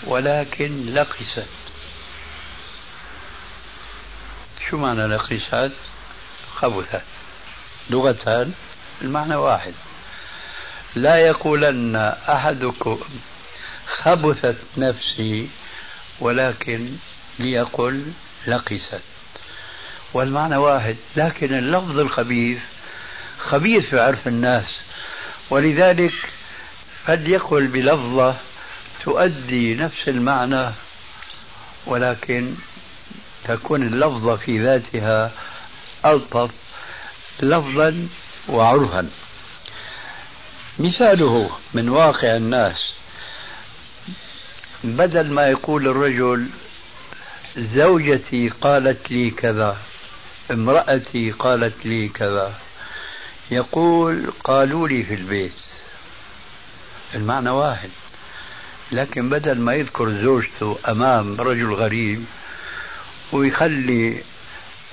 ولكن 0.04 0.94
لقست. 0.94 1.48
شو 4.70 4.78
معنى 4.78 5.08
لقست؟ 5.08 5.72
خبثت. 6.56 7.04
لغتان. 7.90 8.54
المعنى 9.02 9.36
واحد. 9.36 9.74
لا 10.96 11.16
يقولن 11.16 11.96
أحدكم 12.30 13.00
خبثت 13.88 14.58
نفسي 14.78 15.50
ولكن 16.20 16.90
ليقل 17.40 18.12
لقست. 18.48 19.02
والمعنى 20.14 20.58
واحد 20.58 20.96
لكن 21.16 21.54
اللفظ 21.54 22.00
الخبيث 22.00 22.60
خبيث 23.38 23.86
في 23.90 24.00
عرف 24.00 24.28
الناس 24.28 24.66
ولذلك 25.50 26.14
فليقل 27.06 27.68
بلفظة 27.68 28.36
تؤدي 29.04 29.76
نفس 29.76 30.10
المعنى 30.10 30.70
ولكن 31.86 32.54
تكون 33.44 33.82
اللفظة 33.82 34.36
في 34.36 34.60
ذاتها 34.60 35.32
ألطف 36.06 36.52
لفظا 37.40 38.08
وعرفا. 38.50 39.10
مثاله 40.80 41.50
من 41.74 41.90
واقع 41.90 42.36
الناس 42.36 42.94
بدل 44.84 45.32
ما 45.32 45.48
يقول 45.48 45.88
الرجل 45.88 46.48
زوجتي 47.58 48.50
قالت 48.50 49.12
لي 49.12 49.30
كذا 49.30 49.78
امرأتي 50.52 51.32
قالت 51.32 51.86
لي 51.86 52.08
كذا. 52.08 52.54
يقول 53.52 54.32
قالوا 54.44 54.88
لي 54.88 55.04
في 55.04 55.14
البيت. 55.14 55.54
المعنى 57.16 57.50
واحد. 57.50 57.90
لكن 58.92 59.30
بدل 59.30 59.60
ما 59.60 59.74
يذكر 59.74 60.12
زوجته 60.12 60.78
أمام 60.88 61.42
رجل 61.42 61.74
غريب 61.74 62.26
ويخلي 63.32 64.24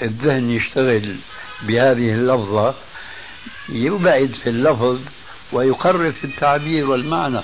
الذهن 0.03 0.51
يشتغل 0.51 1.17
بهذه 1.63 2.15
اللفظة 2.15 2.75
يبعد 3.69 4.35
في 4.43 4.51
اللفظ 4.51 5.01
ويقرب 5.53 6.13
في 6.13 6.25
التعبير 6.25 6.91
والمعنى 6.91 7.43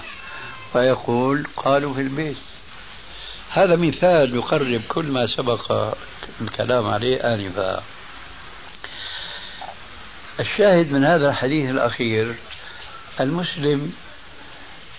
فيقول 0.73 1.47
قالوا 1.57 1.95
في 1.95 2.01
البيت. 2.01 2.37
هذا 3.51 3.77
مثال 3.77 4.35
يقرب 4.35 4.81
كل 4.89 5.05
ما 5.05 5.27
سبق 5.37 5.95
الكلام 6.41 6.87
عليه 6.87 7.35
آنفا. 7.35 7.83
الشاهد 10.41 10.93
من 10.93 11.05
هذا 11.05 11.29
الحديث 11.29 11.71
الأخير 11.71 12.35
المسلم 13.21 13.93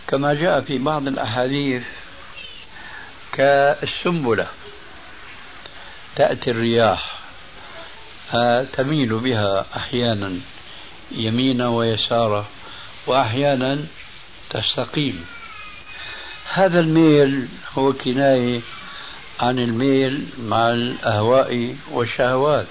كما 0.07 0.33
جاء 0.33 0.61
في 0.61 0.77
بعض 0.77 1.07
الأحاديث 1.07 1.83
كالسنبلة 3.31 4.47
تأتي 6.15 6.51
الرياح 6.51 7.19
تميل 8.73 9.13
بها 9.13 9.65
أحيانا. 9.75 10.39
يمينا 11.11 11.67
ويسارا 11.67 12.45
وأحيانا 13.07 13.79
تستقيم. 14.49 15.25
هذا 16.53 16.79
الميل 16.79 17.47
هو 17.77 17.93
كناية 17.93 18.61
عن 19.39 19.59
الميل 19.59 20.25
مع 20.39 20.69
الأهواء 20.69 21.75
والشهوات. 21.91 22.67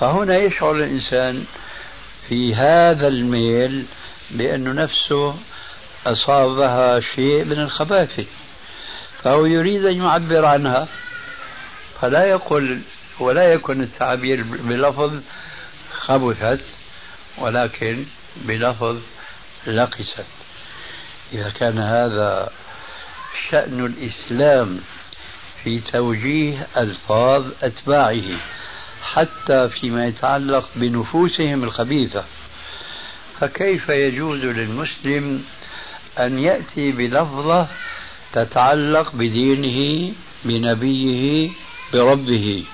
فهنا 0.00 0.36
يشعر 0.36 0.76
الإنسان 0.76 1.44
في 2.28 2.54
هذا 2.54 3.08
الميل 3.08 3.84
بأن 4.30 4.74
نفسه 4.74 5.34
أصابها 6.06 7.00
شيء 7.00 7.44
من 7.44 7.60
الخباثة. 7.60 8.24
فهو 9.22 9.46
يريد 9.46 9.84
أن 9.84 9.96
يعبر 9.96 10.44
عنها. 10.44 10.88
فلا 12.00 12.24
يقول 12.24 12.80
ولا 13.20 13.52
يكون 13.52 13.82
التعبير 13.82 14.42
بلفظ 14.42 15.20
خبثت. 15.92 16.77
ولكن 17.40 18.04
بلفظ 18.36 18.96
لقست 19.66 20.24
إذا 21.32 21.50
كان 21.50 21.78
هذا 21.78 22.50
شأن 23.50 23.86
الإسلام 23.86 24.80
في 25.64 25.80
توجيه 25.80 26.66
ألفاظ 26.76 27.46
أتباعه 27.62 28.38
حتى 29.02 29.68
فيما 29.68 30.06
يتعلق 30.06 30.68
بنفوسهم 30.76 31.64
الخبيثة 31.64 32.24
فكيف 33.40 33.88
يجوز 33.88 34.38
للمسلم 34.44 35.44
أن 36.18 36.38
يأتي 36.38 36.92
بلفظة 36.92 37.66
تتعلق 38.32 39.12
بدينه 39.14 40.12
بنبيه 40.44 41.50
بربه؟ 41.92 42.64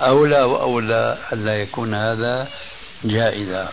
أولى 0.00 0.42
وأولى 0.42 1.18
ألا 1.32 1.54
يكون 1.54 1.94
هذا 1.94 2.48
جائزا 3.04 3.68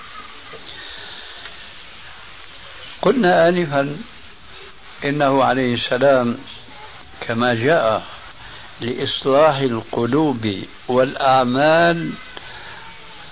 قلنا 3.01 3.49
آنفا 3.49 3.97
إنه 5.05 5.43
عليه 5.43 5.73
السلام 5.73 6.37
كما 7.21 7.53
جاء 7.53 8.03
لإصلاح 8.81 9.57
القلوب 9.57 10.63
والأعمال 10.87 12.11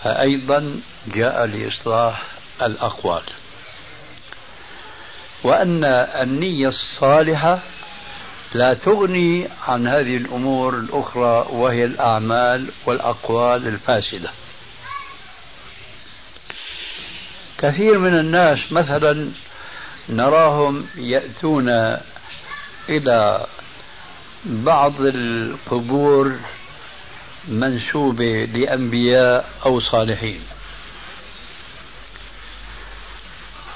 فأيضا 0.04 0.82
جاء 1.08 1.46
لإصلاح 1.46 2.24
الأقوال. 2.62 3.24
وأن 5.44 5.84
النية 6.22 6.68
الصالحة 6.68 7.60
لا 8.54 8.74
تغني 8.74 9.48
عن 9.68 9.88
هذه 9.88 10.18
الأمور 10.18 10.78
الأخرى 10.78 11.48
وهي 11.50 11.86
الأعمال 11.86 12.68
والأقوال 12.86 13.68
الفاسدة. 13.68 14.30
كثير 17.64 17.98
من 17.98 18.20
الناس 18.20 18.72
مثلا 18.72 19.32
نراهم 20.10 20.88
يأتون 20.96 21.70
إلى 22.90 23.46
بعض 24.46 24.94
القبور 25.00 26.36
منسوبة 27.48 28.46
لأنبياء 28.54 29.50
أو 29.66 29.80
صالحين 29.80 30.40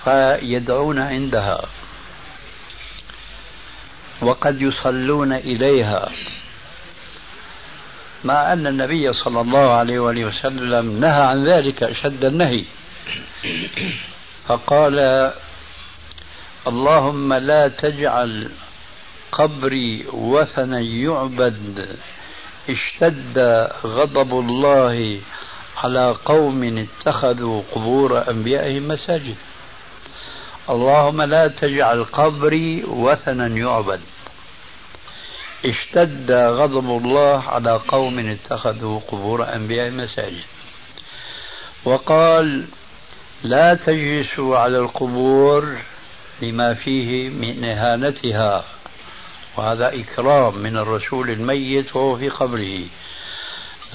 فيدعون 0.03 0.99
عندها 0.99 1.65
وقد 4.21 4.61
يصلون 4.61 5.33
إليها 5.33 6.09
مع 8.23 8.53
أن 8.53 8.67
النبي 8.67 9.13
صلى 9.13 9.41
الله 9.41 9.73
عليه 9.73 9.99
وآله 9.99 10.25
وسلم 10.25 10.99
نهى 10.99 11.21
عن 11.21 11.47
ذلك 11.47 11.83
أشد 11.83 12.25
النهي. 12.25 12.63
فقال 14.47 15.31
اللهم 16.67 17.33
لا 17.33 17.67
تجعل 17.67 18.51
قبري 19.31 20.05
وثنا 20.13 20.79
يعبد 20.79 21.97
اشتد 22.69 23.37
غضب 23.85 24.39
الله 24.39 25.19
على 25.77 26.15
قوم 26.25 26.77
اتخذوا 26.77 27.61
قبور 27.75 28.29
أنبيائهم 28.29 28.87
مساجد. 28.87 29.35
اللهم 30.69 31.21
لا 31.21 31.47
تجعل 31.47 32.03
قبري 32.03 32.83
وثنا 32.83 33.47
يعبد 33.47 34.01
اشتد 35.65 36.31
غضب 36.31 37.05
الله 37.05 37.43
على 37.49 37.79
قوم 37.87 38.19
اتخذوا 38.19 38.99
قبور 39.07 39.53
أنبيائهم 39.55 39.97
مساجد. 39.97 40.45
وقال 41.85 42.67
لا 43.43 43.73
تجلسوا 43.85 44.57
على 44.57 44.77
القبور 44.77 45.75
لما 46.41 46.73
فيه 46.73 47.29
من 47.29 47.65
إهانتها 47.65 48.63
وهذا 49.57 49.95
إكرام 49.95 50.57
من 50.57 50.77
الرسول 50.77 51.29
الميت 51.29 51.95
وهو 51.95 52.17
في 52.17 52.29
قبره. 52.29 52.79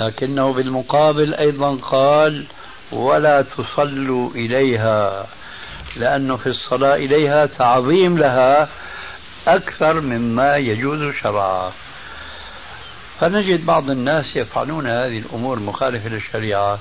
لكنه 0.01 0.53
بالمقابل 0.53 1.35
أيضا 1.35 1.77
قال 1.77 2.45
ولا 2.93 3.43
تصلوا 3.43 4.31
إليها 4.31 5.27
لأنه 5.97 6.37
في 6.37 6.47
الصلاة 6.47 6.97
إليها 6.97 7.47
تعظيم 7.47 8.19
لها 8.19 8.69
أكثر 9.47 10.01
مما 10.01 10.57
يجوز 10.57 11.15
شرعا. 11.15 11.73
فنجد 13.21 13.67
بعض 13.67 13.91
الناس 13.91 14.37
يفعلون 14.37 14.87
هذه 14.87 15.19
الأمور 15.19 15.59
مخالفة 15.59 16.09
للشريعة. 16.09 16.79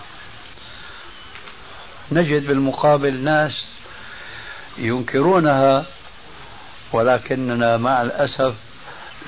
نجد 2.12 2.48
بالمقابل 2.48 3.24
ناس 3.24 3.66
ينكرونها 4.78 5.86
ولكننا 6.94 7.78
مع 7.78 8.02
الأسف 8.02 8.54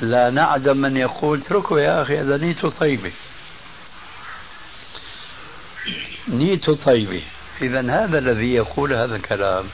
لا 0.01 0.29
نعدم 0.29 0.77
من 0.77 0.97
يقول 0.97 1.41
اتركوا 1.41 1.79
يا 1.79 2.01
أخي 2.01 2.19
هذا 2.19 2.37
نيته 2.37 2.69
طيبة 2.79 3.11
نيته 6.27 6.75
طيبة 6.85 7.21
إذا 7.61 7.79
هذا 7.79 8.17
الذي 8.17 8.53
يقول 8.53 8.93
هذا 8.93 9.15
الكلام 9.15 9.65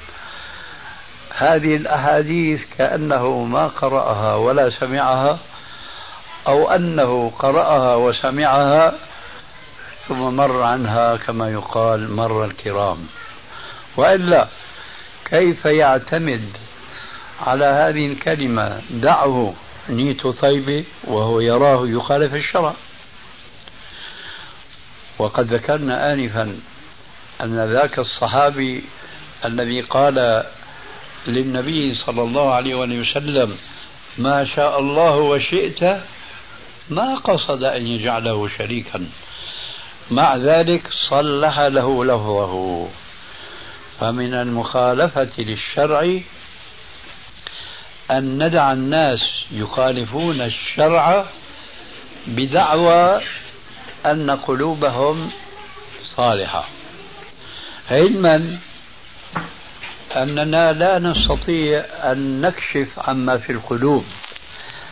هذه 1.36 1.76
الأحاديث 1.76 2.62
كأنه 2.78 3.44
ما 3.44 3.68
قرأها 3.68 4.36
ولا 4.36 4.70
سمعها 4.70 5.40
أو 6.48 6.72
أنه 6.72 7.32
قرأها 7.40 7.96
وسمعها 7.96 8.94
ثم 10.10 10.36
مر 10.36 10.62
عنها 10.62 11.16
كما 11.16 11.50
يقال 11.50 12.12
مر 12.12 12.46
الكرام. 12.46 13.08
وإلا 13.98 14.48
كيف 15.26 15.66
يعتمد 15.66 16.44
على 17.48 17.66
هذه 17.66 18.06
الكلمة 18.06 18.82
دعه 18.90 19.54
نيت 19.90 20.28
طيبة 20.28 20.86
وهو 21.04 21.40
يراه 21.40 21.88
يخالف 21.88 22.34
الشرع؟ 22.36 22.74
وقد 25.20 25.54
ذكرنا 25.54 26.14
آنفا 26.14 26.60
أن 27.42 27.74
ذاك 27.74 28.00
الصحابي 28.00 28.84
الذي 29.46 29.82
قال 29.82 30.44
للنبي 31.28 31.96
صلى 32.06 32.22
الله 32.22 32.54
عليه 32.54 32.76
وسلم 32.76 33.58
ما 34.18 34.46
شاء 34.46 34.80
الله 34.80 35.16
وشئت 35.16 35.84
ما 36.90 37.16
قصد 37.16 37.64
أن 37.64 37.88
يجعله 37.88 38.50
شريكا. 38.58 39.06
مع 40.12 40.36
ذلك 40.36 40.88
صلح 41.10 41.60
له 41.60 42.06
لفظه. 42.06 42.88
فمن 44.00 44.34
المخالفة 44.34 45.30
للشرع 45.38 46.20
أن 48.12 48.44
ندع 48.44 48.72
الناس 48.72 49.20
يخالفون 49.52 50.42
الشرع 50.42 51.26
بدعوى 52.28 53.22
أن 54.06 54.32
قلوبهم 54.32 55.32
صالحة. 56.16 56.68
علما 57.92 58.58
أننا 60.16 60.74
لا 60.74 61.00
نستطيع 61.00 61.86
أن 62.04 62.42
نكشف 62.42 62.88
عما 62.98 63.38
في 63.38 63.52
القلوب. 63.52 64.06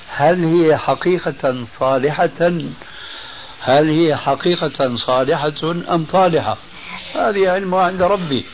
هل 0.09 0.45
هي 0.45 0.77
حقيقة 0.77 1.65
صالحة 1.79 2.51
هل 3.67 3.89
هي 3.89 4.15
حقيقة 4.15 4.97
صالحة 5.05 5.71
أم 5.93 6.05
طالحة؟ 6.11 6.57
هذه 7.15 7.49
علمها 7.49 7.81
عند 7.81 8.01
ربي. 8.01 8.45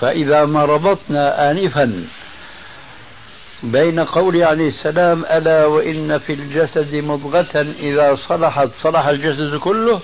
فإذا 0.00 0.44
ما 0.44 0.64
ربطنا 0.64 1.50
آنفا 1.50 2.04
بين 3.62 4.00
قول 4.00 4.42
عليه 4.42 4.68
السلام 4.68 5.24
ألا 5.24 5.66
وإن 5.66 6.18
في 6.18 6.32
الجسد 6.32 6.94
مضغة 6.94 7.66
إذا 7.80 8.18
صلحت 8.28 8.68
صلح 8.82 9.06
الجسد 9.06 9.56
كله 9.56 10.00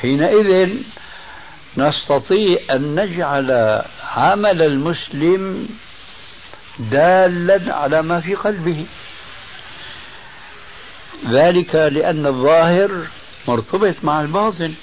حينئذ 0.00 0.70
نستطيع 1.76 2.58
أن 2.70 3.00
نجعل 3.00 3.82
عمل 4.16 4.62
المسلم 4.62 5.68
دالا 6.78 7.74
على 7.74 8.02
ما 8.02 8.20
في 8.20 8.34
قلبه. 8.34 8.86
ذلك 11.26 11.74
لأن 11.74 12.26
الظاهر 12.26 12.90
مرتبط 13.48 13.94
مع 14.02 14.20
الباطن. 14.20 14.74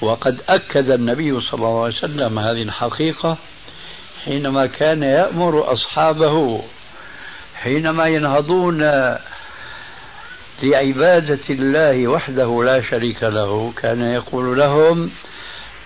وقد 0.00 0.40
أكد 0.48 0.90
النبي 0.90 1.40
صلى 1.40 1.54
الله 1.54 1.84
عليه 1.84 1.94
وسلم 1.96 2.38
هذه 2.38 2.62
الحقيقة 2.62 3.36
حينما 4.24 4.66
كان 4.66 5.02
يأمر 5.02 5.72
أصحابه 5.72 6.62
حينما 7.54 8.06
ينهضون 8.06 8.80
لعبادة 10.62 11.40
الله 11.50 12.08
وحده 12.08 12.64
لا 12.64 12.82
شريك 12.82 13.22
له 13.22 13.72
كان 13.76 14.02
يقول 14.02 14.58
لهم 14.58 15.10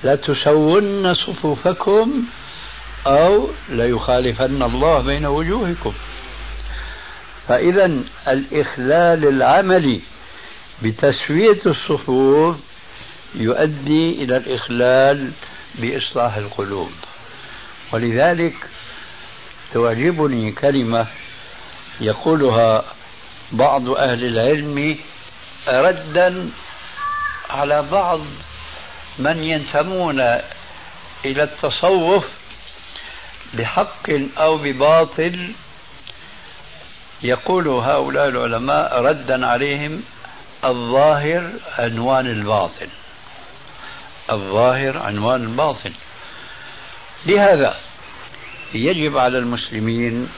لتسون 0.05 1.15
صفوفكم 1.15 2.25
أو 3.07 3.49
ليخالفن 3.69 4.63
الله 4.63 5.01
بين 5.01 5.27
وجوهكم. 5.27 5.93
فإذا 7.49 7.85
الإخلال 8.29 9.29
العملي 9.29 10.01
بتسوية 10.83 11.61
الصفوف 11.67 12.57
يؤدي 13.35 14.23
إلى 14.25 14.37
الإخلال 14.37 15.31
بإصلاح 15.75 16.37
القلوب. 16.37 16.93
ولذلك 17.93 18.55
تعجبني 19.75 20.53
كلمة 20.53 21.07
يقولها 22.01 22.85
بعض 23.53 23.89
أهل 23.89 24.25
العلم 24.25 24.97
ردا 25.69 26.51
على 27.51 27.83
بعض 27.93 28.21
من 29.19 29.43
ينتمون 29.43 30.21
إلى 31.25 31.43
التصوف 31.43 32.25
بحق 33.55 34.11
أو 34.39 34.57
بباطل 34.57 35.53
يقول 37.23 37.69
هؤلاء 37.69 38.29
العلماء 38.29 39.01
ردا 39.03 39.47
عليهم 39.47 40.03
الظاهر 40.65 41.51
عنوان 41.79 42.27
الباطن 42.27 42.89
الظاهر 44.31 44.99
عنوان 44.99 45.43
الباطن 45.43 45.93
لهذا 47.27 47.77
يجب 48.75 49.19
على 49.19 49.39
المسلمين 49.39 50.29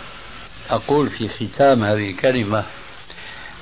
أقول 0.70 1.10
في 1.10 1.28
ختام 1.28 1.84
هذه 1.84 2.10
الكلمة 2.10 2.64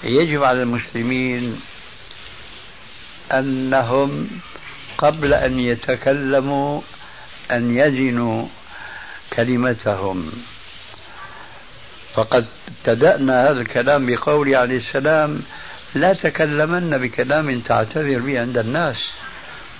يجب 0.05 0.45
على 0.45 0.63
المسلمين 0.63 1.61
أنهم 3.33 4.31
قبل 4.99 5.35
أن 5.35 5.61
يتكلموا 5.61 6.81
أن 7.51 7.77
يزنوا 7.77 8.47
كلمتهم. 9.33 10.33
فقد 12.15 12.47
ابتدأنا 12.69 13.51
هذا 13.51 13.61
الكلام 13.61 14.07
بقول 14.07 14.55
عليه 14.55 14.77
السلام 14.77 15.43
لا 15.95 16.13
تكلمن 16.13 16.99
بكلام 16.99 17.61
تعتذر 17.61 18.19
به 18.19 18.41
عند 18.41 18.59
الناس. 18.59 18.97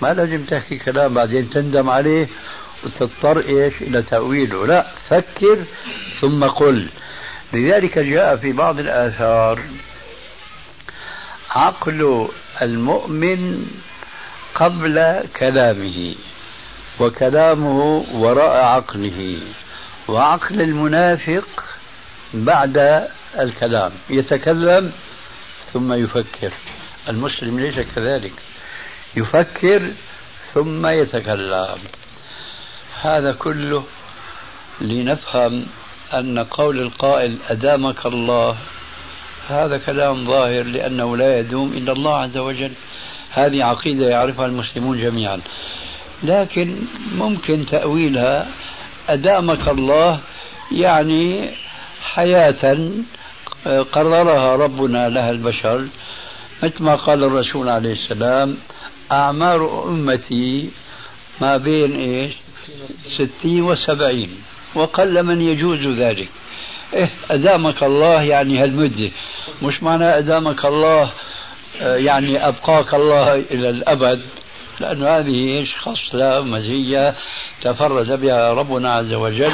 ما 0.01 0.13
لازم 0.13 0.45
تحكي 0.45 0.77
كلام 0.77 1.13
بعدين 1.13 1.49
تندم 1.49 1.89
عليه 1.89 2.27
وتضطر 2.83 3.39
إيش؟ 3.39 3.73
إلى 3.81 4.01
تأويله. 4.01 4.67
لا 4.67 4.85
فكر 5.09 5.57
ثم 6.21 6.43
قل. 6.43 6.87
لذلك 7.53 7.99
جاء 7.99 8.35
في 8.35 8.51
بعض 8.51 8.79
الآثار 8.79 9.59
عقل 11.51 12.27
المؤمن 12.61 13.65
قبل 14.55 15.23
كلامه 15.39 16.15
وكلامه 16.99 18.05
وراء 18.13 18.63
عقله. 18.63 19.37
وعقل 20.07 20.61
المنافق 20.61 21.72
بعد 22.33 23.07
الكلام 23.39 23.91
يتكلم 24.09 24.91
ثم 25.73 25.93
يفكر. 25.93 26.51
المسلم 27.09 27.59
ليس 27.59 27.79
كذلك. 27.95 28.33
يفكر 29.17 29.91
ثم 30.53 30.87
يتكلم. 30.87 31.77
هذا 33.01 33.31
كله 33.31 33.83
لنفهم 34.81 35.65
أن 36.13 36.39
قول 36.39 36.79
القائل 36.79 37.37
أدامك 37.49 38.05
الله 38.05 38.57
هذا 39.49 39.77
كلام 39.77 40.25
ظاهر 40.25 40.63
لأنه 40.63 41.17
لا 41.17 41.39
يدوم 41.39 41.73
إلا 41.73 41.91
الله 41.91 42.17
عز 42.17 42.37
وجل. 42.37 42.71
هذه 43.31 43.63
عقيدة 43.63 44.09
يعرفها 44.09 44.45
المسلمون 44.45 45.01
جميعا. 45.01 45.41
لكن 46.23 46.77
ممكن 47.15 47.65
تأويلها 47.65 48.47
أدامك 49.09 49.67
الله 49.67 50.19
يعني 50.71 51.49
حياة 52.15 52.79
قررها 53.65 54.55
ربنا 54.55 55.09
لها 55.09 55.31
البشر. 55.31 55.87
مثل 56.63 56.83
ما 56.83 56.95
قال 56.95 57.23
الرسول 57.23 57.69
عليه 57.69 57.93
السلام 57.93 58.57
أعمار 59.11 59.83
أمتي 59.87 60.69
ما 61.41 61.57
بين 61.57 61.95
إيش؟ 61.95 62.33
ستين 63.17 63.63
وسبعين 63.63 64.29
وقل 64.75 65.23
من 65.23 65.41
يجوز 65.41 65.79
ذلك. 65.79 66.29
إيه 66.93 67.09
أدامك 67.31 67.83
الله 67.83 68.21
يعني 68.21 68.63
هالمدة. 68.63 69.11
مش 69.61 69.83
معنى 69.83 70.17
أدامك 70.17 70.65
الله 70.65 71.09
آه، 71.81 71.95
يعني 71.95 72.47
أبقاك 72.47 72.93
الله 72.93 73.35
إلى 73.35 73.69
الأبد. 73.69 74.21
لأن 74.79 75.03
هذه 75.03 75.67
خصلة 75.81 76.41
مزية 76.41 77.15
تفرد 77.61 78.21
بها 78.21 78.53
ربنا 78.53 78.93
عز 78.93 79.13
وجل. 79.13 79.53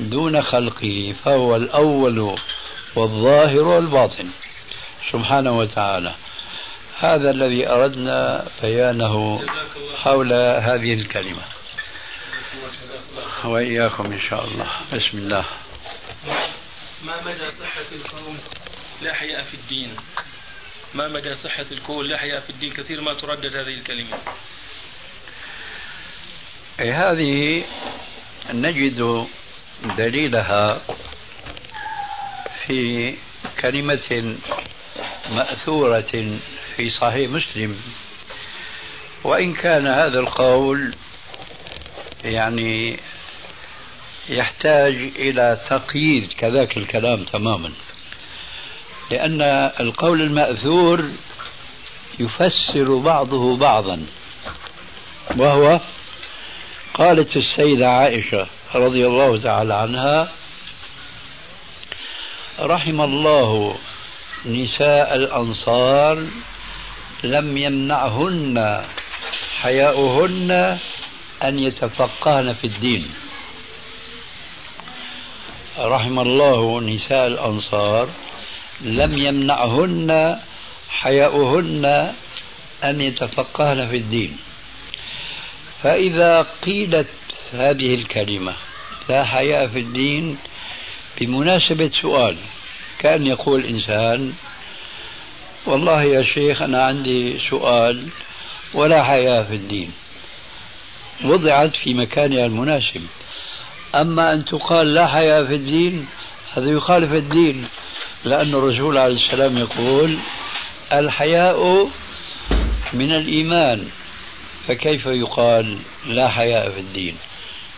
دون 0.00 0.42
خلقه 0.42 1.14
فهو 1.24 1.56
الأول 1.56 2.38
والظاهر 2.94 3.62
والباطن. 3.62 4.30
سبحانه 5.12 5.58
وتعالى. 5.58 6.14
هذا 7.00 7.30
الذي 7.30 7.68
أردنا 7.68 8.48
بيانه 8.62 9.44
حول 9.96 10.32
هذه 10.32 10.94
الكلمة. 10.94 11.42
وإياكم 13.44 14.12
إن 14.12 14.20
شاء 14.30 14.44
الله. 14.44 14.66
بسم 14.92 15.18
الله. 15.18 15.44
ما 17.04 17.20
مدى 17.26 17.50
صحة 17.60 17.88
القول 17.92 18.36
لا 19.02 19.14
حياء 19.14 19.44
في 19.44 19.54
الدين؟ 19.54 19.96
ما 20.94 21.08
مدى 21.08 21.34
صحة 21.34 21.66
القول 21.72 22.08
لا 22.08 22.18
حياء 22.18 22.40
في 22.40 22.50
الدين؟ 22.50 22.72
كثير 22.72 23.00
ما 23.00 23.14
تردد 23.14 23.56
هذه 23.56 23.74
الكلمة. 23.74 24.18
هذه 26.78 27.64
نجد 28.52 29.26
دليلها 29.84 30.80
في 32.66 33.14
كلمة 33.60 34.36
مأثورة 35.30 36.38
في 36.76 36.90
صحيح 36.90 37.30
مسلم. 37.30 37.76
وإن 39.24 39.54
كان 39.54 39.86
هذا 39.86 40.20
القول 40.20 40.94
يعني 42.24 43.00
يحتاج 44.28 44.94
إلى 45.16 45.60
تقييد 45.68 46.32
كذاك 46.32 46.76
الكلام 46.76 47.24
تماما. 47.24 47.72
لأن 49.10 49.42
القول 49.80 50.22
المأثور 50.22 51.04
يفسر 52.18 52.96
بعضه 52.96 53.56
بعضا. 53.56 54.06
وهو 55.36 55.80
قالت 56.94 57.36
السيدة 57.36 57.90
عائشة 57.90 58.46
رضي 58.74 59.06
الله 59.06 59.38
تعالى 59.38 59.74
عنها 59.74 60.28
رحم 62.60 63.00
الله 63.00 63.76
نساء 64.46 65.16
الأنصار 65.16 66.26
لم 67.24 67.56
يمنعهن 67.56 68.84
حياؤهن 69.60 70.78
أن 71.42 71.58
يتفقهن 71.58 72.52
في 72.52 72.66
الدين. 72.66 73.08
رحم 75.78 76.18
الله 76.18 76.80
نساء 76.80 77.26
الأنصار 77.26 78.08
لم 78.80 79.22
يمنعهن 79.22 80.40
حياؤهن 80.88 82.12
أن 82.84 83.00
يتفقهن 83.00 83.88
في 83.88 83.96
الدين. 83.96 84.38
فإذا 85.82 86.46
قيلت 86.62 87.08
هذه 87.52 87.94
الكلمة 87.94 88.54
لا 89.08 89.24
حياء 89.24 89.66
في 89.66 89.78
الدين 89.78 90.38
بمناسبة 91.20 91.90
سؤال 92.02 92.36
كأن 92.98 93.26
يقول 93.26 93.64
إنسان 93.64 94.32
والله 95.66 96.02
يا 96.02 96.22
شيخ 96.22 96.62
أنا 96.62 96.84
عندي 96.84 97.38
سؤال 97.50 98.08
ولا 98.74 99.04
حياء 99.04 99.44
في 99.44 99.54
الدين. 99.54 99.92
وضعت 101.24 101.76
في 101.76 101.94
مكانها 101.94 102.46
المناسب. 102.46 103.02
أما 103.94 104.34
أن 104.34 104.44
تقال 104.44 104.94
لا 104.94 105.06
حياء 105.06 105.44
في 105.44 105.54
الدين 105.54 106.06
هذا 106.56 106.70
يخالف 106.70 107.12
الدين 107.12 107.68
لأن 108.24 108.54
الرسول 108.54 108.98
عليه 108.98 109.16
السلام 109.16 109.58
يقول 109.58 110.18
الحياء 110.92 111.88
من 112.92 113.12
الإيمان. 113.12 113.88
فكيف 114.68 115.06
يقال 115.06 115.78
لا 116.06 116.28
حياء 116.28 116.70
في 116.70 116.80
الدين؟ 116.80 117.16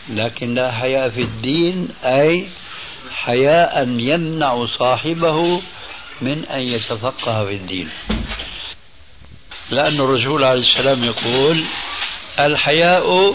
لكن 0.09 0.55
لا 0.55 0.73
حياء 0.73 1.09
في 1.09 1.21
الدين 1.23 1.89
أي 2.05 2.47
حياء 3.15 3.89
يمنع 3.89 4.67
صاحبه 4.67 5.63
من 6.21 6.45
أن 6.45 6.61
يتفقه 6.61 7.45
في 7.45 7.55
الدين. 7.55 7.89
لأن 9.71 10.01
الرسول 10.01 10.45
عليه 10.45 10.61
السلام 10.61 11.05
يقول 11.05 11.65
الحياء 12.39 13.35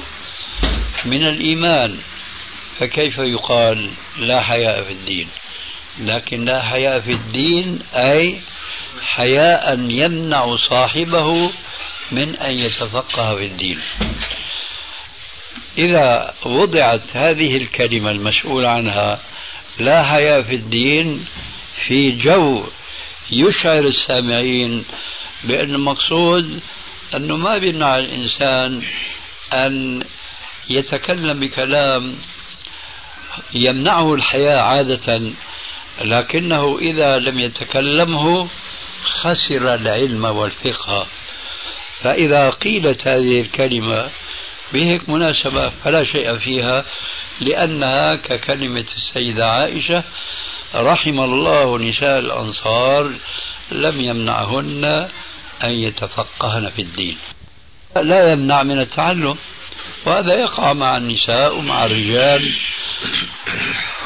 من 1.06 1.28
الإيمان. 1.28 1.98
فكيف 2.80 3.18
يقال 3.18 3.90
لا 4.20 4.42
حياء 4.42 4.84
في 4.84 4.92
الدين؟ 4.92 5.28
لكن 6.00 6.46
لا 6.46 6.62
حياء 6.62 7.00
في 7.00 7.12
الدين 7.12 7.80
أي 7.94 8.40
حياء 9.02 9.80
يمنع 9.80 10.56
صاحبه 10.70 11.52
من 12.12 12.36
أن 12.36 12.52
يتفقه 12.52 13.36
في 13.36 13.46
الدين. 13.46 13.80
إذا 15.78 16.34
وضعت 16.46 17.02
هذه 17.14 17.58
الكلمة 17.58 18.12
المسؤول 18.12 18.66
عنها 18.66 19.20
لا 19.80 20.04
حياء 20.04 20.42
في 20.42 20.56
الدين 20.56 21.26
في 21.88 22.12
جو 22.12 22.64
يشعر 23.32 23.88
السامعين 23.88 24.86
بأن 25.44 25.76
المقصود 25.76 26.60
أنه 27.16 27.38
ما 27.38 27.58
بيمنع 27.58 27.98
الإنسان 27.98 28.82
أن 29.54 30.04
يتكلم 30.70 31.40
بكلام 31.40 32.16
يمنعه 33.54 34.14
الحياة 34.14 34.62
عادة 34.62 35.22
لكنه 36.02 36.78
إذا 36.78 37.18
لم 37.18 37.40
يتكلمه 37.40 38.48
خسر 39.04 39.74
العلم 39.76 40.26
والفقه. 40.26 41.08
فإذا 42.02 42.50
قيلت 42.50 43.08
هذه 43.08 43.42
الكلمة 43.42 44.10
بهيك 44.74 45.10
مناسبة 45.10 45.70
فلا 45.70 46.04
شيء 46.04 46.36
فيها 46.38 46.86
لأنها 47.40 48.16
ككلمة 48.16 48.86
السيدة 48.98 49.46
عائشة 49.46 50.04
رحم 50.76 51.20
الله 51.20 51.78
نساء 51.78 52.20
الأنصار 52.20 53.12
لم 53.72 54.02
يمنعهن 54.02 54.86
أن 55.64 55.72
يتفقهن 55.72 56.70
في 56.70 56.82
الدين. 56.82 57.18
لا 57.96 58.32
يمنع 58.32 58.64
من 58.64 58.80
التعلم 58.80 59.38
وهذا 60.06 60.34
يقع 60.34 60.74
مع 60.74 60.98
النساء 60.98 61.58
ومع 61.58 61.86
الرجال. 61.86 62.54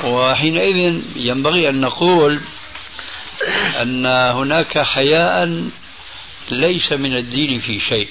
وحينئذ 0.03 1.01
ينبغي 1.15 1.69
أن 1.69 1.81
نقول 1.81 2.41
أن 3.81 4.05
هناك 4.05 4.77
حياء 4.77 5.63
ليس 6.51 6.91
من 6.91 7.17
الدين 7.17 7.59
في 7.59 7.79
شيء. 7.79 8.07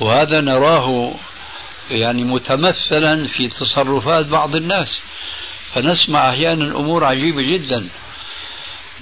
وهذا 0.00 0.40
نراه 0.40 1.14
يعني 1.90 2.24
متمثلا 2.24 3.24
في 3.24 3.48
تصرفات 3.48 4.26
بعض 4.26 4.56
الناس. 4.56 4.88
فنسمع 5.74 6.30
أحيانا 6.30 6.64
أمور 6.64 7.04
عجيبة 7.04 7.42
جدا. 7.42 7.88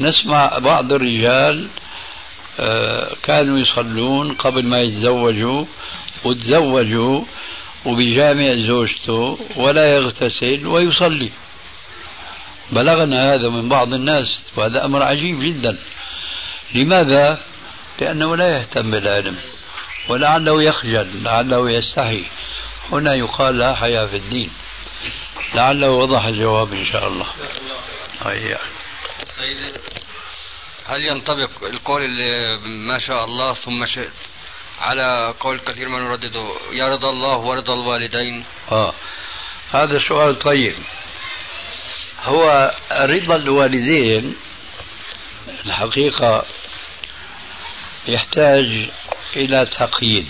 نسمع 0.00 0.58
بعض 0.58 0.92
الرجال 0.92 1.68
آه، 2.60 3.16
كانوا 3.22 3.58
يصلون 3.58 4.32
قبل 4.32 4.64
ما 4.66 4.80
يتزوجوا 4.80 5.64
وتزوجوا 6.24 7.24
وبجامع 7.84 8.54
زوجته 8.54 9.38
ولا 9.56 9.86
يغتسل 9.86 10.66
ويصلي. 10.66 11.30
بلغنا 12.72 13.34
هذا 13.34 13.48
من 13.48 13.68
بعض 13.68 13.94
الناس 13.94 14.26
وهذا 14.56 14.84
أمر 14.84 15.02
عجيب 15.02 15.40
جدا. 15.40 15.78
لماذا؟ 16.74 17.40
لأنه 18.00 18.36
لا 18.36 18.58
يهتم 18.58 18.90
بالعلم 18.90 19.38
ولعله 20.08 20.62
يخجل 20.62 21.22
لعله 21.22 21.70
يستحي. 21.70 22.24
هنا 22.92 23.14
يقال 23.14 23.58
لا 23.58 23.74
حياة 23.74 24.06
في 24.06 24.16
الدين. 24.16 24.50
لعله 25.54 25.90
وضح 25.90 26.24
الجواب 26.24 26.72
إن 26.72 26.86
شاء 26.86 27.08
الله. 27.08 27.26
هيا 28.24 28.58
سيدي 29.36 29.72
هل 30.86 31.06
ينطبق 31.06 31.50
القول 31.64 32.04
اللي 32.04 32.58
ما 32.68 32.98
شاء 32.98 33.24
الله 33.24 33.54
ثم 33.54 33.86
شئت 33.86 34.12
على 34.80 35.34
قول 35.40 35.58
كثير 35.58 35.88
من 35.88 36.02
يردده 36.02 36.54
يا 36.72 36.88
رضا 36.88 37.10
الله 37.10 37.36
ورضا 37.36 37.74
الوالدين 37.74 38.44
آه. 38.72 38.94
هذا 39.72 40.00
سؤال 40.08 40.38
طيب. 40.38 40.76
هو 42.24 42.74
رضا 42.92 43.36
الوالدين 43.36 44.36
الحقيقة 45.66 46.44
يحتاج 48.08 48.88
إلى 49.36 49.66
تقييد. 49.66 50.26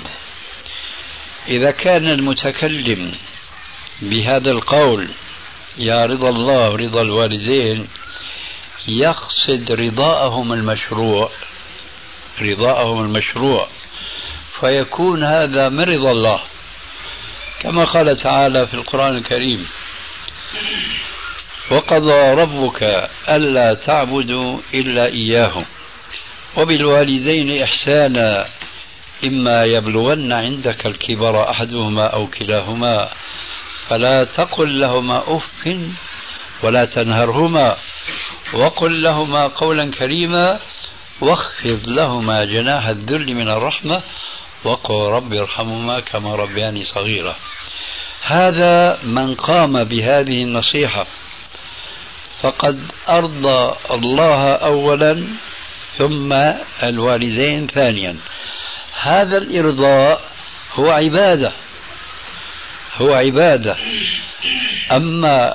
إذا 1.49 1.71
كان 1.71 2.09
المتكلم 2.09 3.13
بهذا 4.03 4.51
القول 4.51 5.09
يا 5.79 6.07
رضا 6.07 6.29
الله 6.29 6.71
ورضا 6.71 7.03
الوالدين 7.03 7.89
يقصد 8.89 9.73
رضاءهم 9.73 10.53
المشروع 10.53 11.31
رضاءهم 12.41 13.05
المشروع 13.05 13.69
فيكون 14.61 15.25
هذا 15.25 15.69
من 15.69 15.85
رضا 15.85 16.11
الله. 16.11 16.41
كما 17.61 17.85
قال 17.85 18.17
تعالى 18.17 18.67
في 18.67 18.75
القرآن 18.75 19.17
الكريم 19.17 19.67
وقضى 21.71 22.43
ربك 22.43 23.11
ألا 23.29 23.75
تعبدوا 23.75 24.61
إلا 24.75 25.07
إياه 25.07 25.65
وبالوالدين 26.57 27.63
إحسانا 27.63 28.47
إما 29.25 29.65
يبلغن 29.65 30.33
عندك 30.33 30.87
الكبر 30.87 31.51
أحدهما 31.51 32.07
أو 32.07 32.27
كلاهما 32.27 33.09
فلا 33.89 34.25
تقل 34.25 34.81
لهما 34.81 35.23
أف 35.27 35.79
ولا 36.63 36.85
تنهرهما 36.85 37.77
وقل 38.53 39.03
لهما 39.03 39.47
قولا 39.47 39.91
كريما 39.91 40.61
واخفض 41.21 41.89
لهما 41.89 42.45
جناح 42.45 42.87
الذل 42.87 43.35
من 43.35 43.49
الرحمة 43.49 44.03
وقل 44.65 44.95
رب 44.95 45.33
ارحمهما 45.33 46.01
كما 46.01 46.35
ربياني 46.35 46.85
صغيرا. 46.85 47.37
هذا 48.23 48.99
من 49.03 49.35
قام 49.35 49.85
بهذه 49.85 50.43
النصيحة. 50.43 51.07
فقد 52.43 52.79
أرضى 53.09 53.75
الله 53.91 54.53
أولا 54.53 55.27
ثم 55.99 56.33
الوالدين 56.83 57.67
ثانيا. 57.67 58.17
هذا 59.03 59.39
الإرضاء 59.39 60.21
هو 60.75 60.91
عبادة 60.91 61.53
هو 62.97 63.13
عبادة. 63.13 63.77
أما 64.93 65.55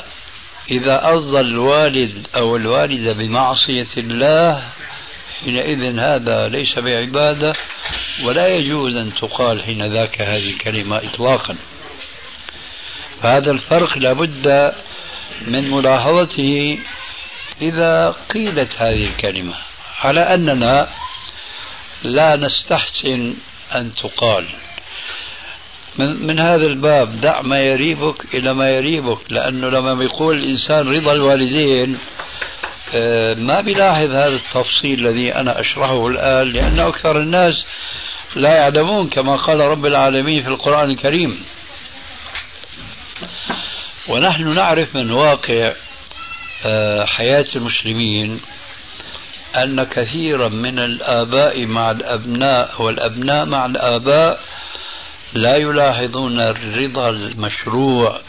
إذا 0.72 1.08
أرضى 1.08 1.40
الوالد 1.40 2.28
أو 2.36 2.56
الوالدة 2.56 3.14
بمعصية 3.14 3.98
الله 3.98 4.64
حينئذ 5.44 6.00
هذا 6.00 6.48
ليس 6.48 6.80
بعبادة 6.80 7.54
ولا 8.24 8.48
يجوز 8.48 8.96
أن 8.96 9.14
تقال 9.14 9.64
حين 9.64 9.94
ذاك 9.94 10.22
هذه 10.22 10.50
الكلمة 10.50 10.98
إطلاقا. 10.98 11.56
فهذا 13.22 13.52
الفرق 13.52 13.98
لابد 13.98 14.74
من 15.48 15.72
ملاحظته 15.72 16.80
إذا 17.62 18.16
قيلت 18.34 18.76
هذه 18.78 19.08
الكلمة. 19.08 19.69
على 20.04 20.20
أننا 20.20 20.88
لا 22.04 22.36
نستحسن 22.36 23.34
أن 23.76 23.96
تقال. 23.96 24.46
من, 25.98 26.28
من 26.28 26.40
هذا 26.40 26.66
الباب 26.68 27.22
دع 27.22 27.42
ما 27.42 27.60
يريبك 27.60 28.36
إلى 28.36 28.54
ما 28.54 28.70
يريبك 28.70 29.20
لأنه 29.30 29.70
لما 29.70 29.94
بيقول 29.94 30.38
الإنسان 30.38 30.88
رضا 30.88 31.14
الوالدين 31.14 31.98
آه، 32.96 33.34
ما 33.34 33.62
بيلاحظ 33.62 34.12
هذا 34.12 34.36
التفصيل 34.36 35.08
الذي 35.08 35.36
أنا 35.36 35.60
أشرحه 35.60 36.08
الآن 36.08 36.54
لأن 36.54 36.80
أكثر 36.80 37.22
الناس 37.22 37.66
لا 38.36 38.56
يعلمون 38.56 39.10
كما 39.10 39.36
قال 39.36 39.60
رب 39.60 39.86
العالمين 39.86 40.44
في 40.44 40.48
القرآن 40.48 40.90
الكريم. 40.90 41.44
ونحن 44.08 44.54
نعرف 44.54 44.96
من 44.96 45.12
واقع 45.12 45.72
آه، 46.66 47.06
حياة 47.06 47.46
المسلمين 47.56 48.40
أن 49.56 49.84
كثيرا 49.84 50.50
من 50.50 50.80
الآباء 50.80 51.66
مع 51.66 51.92
الأبناء 51.92 52.82
والأبناء 52.82 53.46
مع 53.46 53.66
الآباء 53.66 54.42
لا 55.34 55.56
يلاحظون 55.56 56.40
الرضا 56.40 57.10
المشروع 57.10 58.22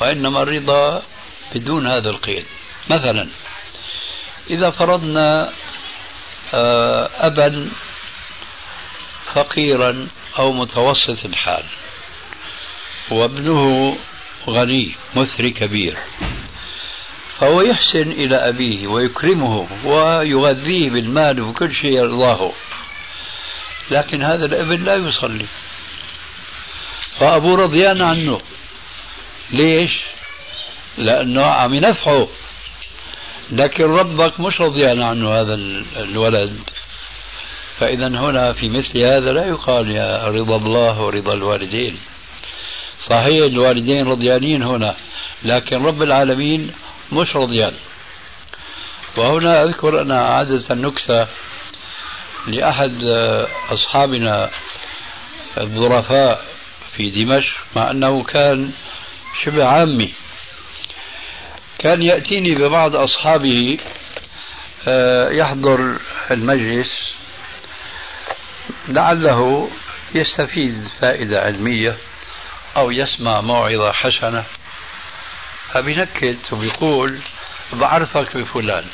وإنما 0.00 0.42
الرضا 0.42 1.02
بدون 1.54 1.86
هذا 1.86 2.10
القيد. 2.10 2.44
مثلا 2.90 3.28
إذا 4.50 4.70
فرضنا 4.70 5.52
آه، 6.54 7.10
أبا 7.20 7.70
فقيرا 9.34 10.08
أو 10.38 10.52
متوسط 10.52 11.24
الحال 11.24 11.64
وابنه 13.10 13.96
غني 14.48 14.92
مثري 15.16 15.50
كبير 15.50 15.96
فهو 17.42 17.62
يحسن 17.62 18.10
إلى 18.10 18.36
أبيه 18.36 18.86
ويكرمه 18.86 19.68
ويغذيه 19.84 20.90
بالمال 20.90 21.40
وكل 21.40 21.74
شيء 21.74 21.96
يرضاه. 21.96 22.52
لكن 23.90 24.22
هذا 24.22 24.44
الابن 24.44 24.84
لا 24.84 24.94
يصلي. 24.94 25.46
فأبوه 27.18 27.56
رضيان 27.56 28.02
عنه 28.02 28.40
ليش؟ 29.50 29.90
لأنه 30.98 31.44
عم 31.44 31.74
ينفعه. 31.74 32.28
لكن 33.52 33.84
ربك 33.84 34.40
مش 34.40 34.60
رضيان 34.60 35.02
عنه 35.02 35.40
هذا 35.40 35.54
الولد. 35.96 36.58
فإذا 37.78 38.08
هنا 38.08 38.52
في 38.52 38.68
مثل 38.68 38.98
هذا 38.98 39.32
لا 39.32 39.46
يقال 39.46 39.90
يا 39.90 40.28
رضا 40.28 40.56
الله 40.56 41.00
ورضا 41.00 41.32
الوالدين. 41.32 41.98
صحيح 43.08 43.44
الوالدين 43.44 44.06
رضيانين 44.06 44.62
هنا 44.62 44.96
لكن 45.44 45.76
رب 45.76 46.02
العالمين 46.02 46.70
مش 47.12 47.36
رضيان. 47.36 47.74
وهنا 49.16 49.62
أذكر 49.62 50.02
أنا 50.02 50.26
عادة 50.26 50.74
نكتة 50.74 51.28
لأحد 52.46 53.04
أصحابنا 53.70 54.50
الظرفاء 55.58 56.44
في 56.96 57.10
دمشق 57.10 57.56
مع 57.76 57.90
أنه 57.90 58.22
كان 58.22 58.72
شبه 59.42 59.64
عامي. 59.64 60.12
كان 61.78 62.02
يأتيني 62.02 62.54
ببعض 62.54 62.96
أصحابه 62.96 63.78
آه، 64.88 65.30
يحضر 65.30 65.98
المجلس. 66.30 67.14
لعله 68.88 69.70
يستفيد 70.14 70.88
فائدة 71.00 71.40
علمية 71.40 71.96
أو 72.76 72.90
يسمع 72.90 73.40
موعظة 73.40 73.92
حسنة. 73.92 74.44
فبنكت 75.72 76.52
وبيقول 76.52 77.18
بعرفك 77.72 78.36
بفلان. 78.36 78.84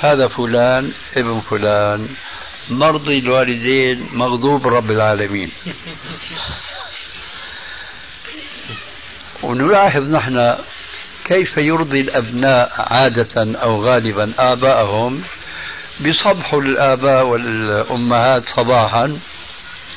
هذا 0.00 0.28
فلان 0.28 0.92
ابن 1.16 1.40
فلان 1.40 2.08
مرضي 2.68 3.18
الوالدين 3.18 4.08
مغضوب 4.12 4.68
رب 4.68 4.90
العالمين. 4.90 5.50
ونلاحظ 9.42 10.02
نحن 10.14 10.56
كيف 11.24 11.56
يرضي 11.56 12.00
الأبناء 12.00 12.72
عادة 12.76 13.58
أو 13.62 13.84
غالبا 13.84 14.32
آباءهم 14.38 15.22
بصبحوا 16.00 16.62
الآباء 16.62 17.26
والأمهات 17.26 18.44
صباحا 18.56 19.18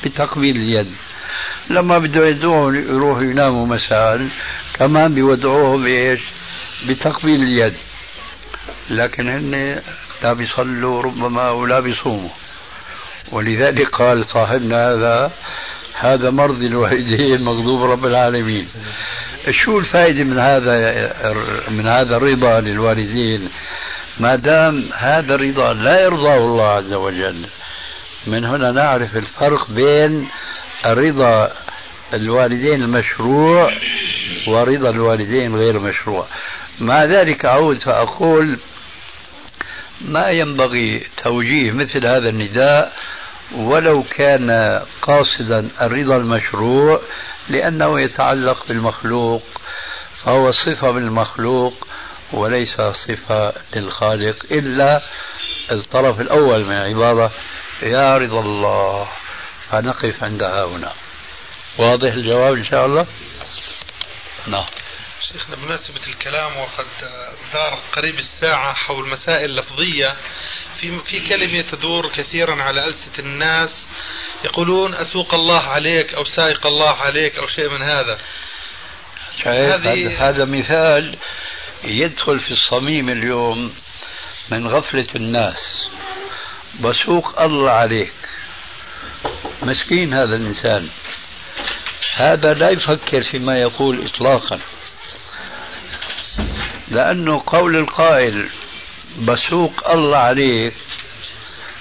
بتقبيل 0.04 0.56
اليد. 0.56 0.92
لما 1.70 1.98
بده 1.98 2.26
يدعوهم 2.26 2.74
يروحوا 2.74 3.22
يناموا 3.22 3.66
مساء 3.66 4.28
كمان 4.74 5.14
بيودعوهم 5.14 5.86
إيش؟ 5.86 6.20
بتقبيل 6.88 7.42
اليد. 7.42 7.74
لكن 8.90 9.28
هن 9.28 9.82
لا 10.22 10.32
بيصلوا 10.32 11.02
ربما 11.02 11.50
ولا 11.50 11.80
بيصوموا. 11.80 12.30
ولذلك 13.32 13.88
قال 13.88 14.24
صاحبنا 14.24 14.92
هذا 14.92 15.30
هذا 15.94 16.30
مرضي 16.30 16.66
الوالدين 16.66 17.42
مغضوب 17.48 17.82
رب 17.82 18.06
العالمين. 18.06 18.68
شو 19.50 19.78
الفائدة 19.78 20.24
من 20.24 20.38
هذا 20.38 21.12
من 21.68 21.86
هذا 21.86 22.16
الرضا 22.16 22.60
للوالدين؟ 22.60 23.48
ما 24.20 24.36
دام 24.36 24.90
هذا 24.94 25.34
الرضا 25.34 25.72
لا 25.72 26.02
يرضاه 26.02 26.36
الله 26.36 26.68
عز 26.68 26.92
وجل 26.92 27.46
من 28.26 28.44
هنا 28.44 28.70
نعرف 28.70 29.16
الفرق 29.16 29.70
بين 29.70 30.28
الرضا 30.86 31.52
الوالدين 32.14 32.82
المشروع 32.82 33.72
ورضا 34.48 34.90
الوالدين 34.90 35.56
غير 35.56 35.78
مشروع. 35.78 36.26
مع 36.80 37.04
ذلك 37.04 37.44
أعود 37.44 37.78
فأقول 37.78 38.58
ما 40.00 40.28
ينبغي 40.28 41.06
توجيه 41.22 41.72
مثل 41.72 42.06
هذا 42.06 42.28
النداء 42.28 42.92
ولو 43.56 44.02
كان 44.02 44.80
قاصدا 45.02 45.68
الرضا 45.80 46.16
المشروع 46.16 47.00
لأنه 47.48 48.00
يتعلق 48.00 48.68
بالمخلوق 48.68 49.42
فهو 50.24 50.50
صفة 50.52 50.92
من 50.92 51.02
المخلوق 51.02 51.86
وليس 52.32 52.80
صفة 53.08 53.52
للخالق 53.76 54.36
إلا 54.50 55.02
الطرف 55.72 56.20
الأول 56.20 56.64
من 56.64 56.72
العبارة 56.72 57.32
يا 57.82 58.16
رضا 58.16 58.40
الله 58.40 59.08
فنقف 59.70 60.24
عندها 60.24 60.64
هنا. 60.64 60.92
واضح 61.78 62.12
الجواب 62.12 62.54
إن 62.54 62.64
شاء 62.64 62.86
الله؟ 62.86 63.06
نعم. 64.46 64.66
شيخنا 65.20 65.56
بمناسبة 65.56 66.06
الكلام 66.06 66.56
وقد 66.56 66.86
دار 67.52 67.78
قريب 67.92 68.18
الساعة 68.18 68.74
حول 68.74 69.08
مسائل 69.08 69.56
لفظية 69.56 70.16
في 70.80 70.98
في 70.98 71.28
كلمة 71.28 71.60
تدور 71.60 72.08
كثيرا 72.08 72.62
على 72.62 72.86
ألسنة 72.86 73.18
الناس 73.18 73.86
يقولون 74.44 74.94
أسوق 74.94 75.34
الله 75.34 75.60
عليك 75.60 76.14
أو 76.14 76.24
سائق 76.24 76.66
الله 76.66 76.94
عليك 76.94 77.36
أو 77.36 77.46
شيء 77.46 77.68
من 77.68 77.82
هذا. 77.82 78.18
هذه 79.44 80.28
هذا 80.28 80.44
مثال 80.44 81.16
يدخل 81.84 82.38
في 82.38 82.50
الصميم 82.50 83.08
اليوم 83.08 83.74
من 84.50 84.66
غفلة 84.68 85.06
الناس. 85.14 85.88
بسوق 86.80 87.42
الله 87.42 87.70
عليك. 87.70 88.12
مسكين 89.62 90.14
هذا 90.14 90.36
الإنسان. 90.36 90.88
هذا 92.14 92.54
لا 92.54 92.70
يفكر 92.70 93.22
فيما 93.22 93.56
يقول 93.56 94.06
إطلاقا. 94.06 94.58
لأنه 96.88 97.42
قول 97.46 97.76
القائل 97.76 98.48
بسوق 99.18 99.90
الله 99.90 100.18
عليك 100.18 100.74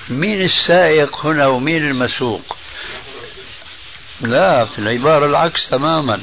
مين 0.10 0.42
السائق 0.42 1.26
هنا 1.26 1.48
ومين 1.48 1.88
المسوق؟ 1.88 2.58
لا 4.22 4.66
في 4.66 4.80
العبارة 4.80 5.26
العكس 5.26 5.70
تماما. 5.70 6.22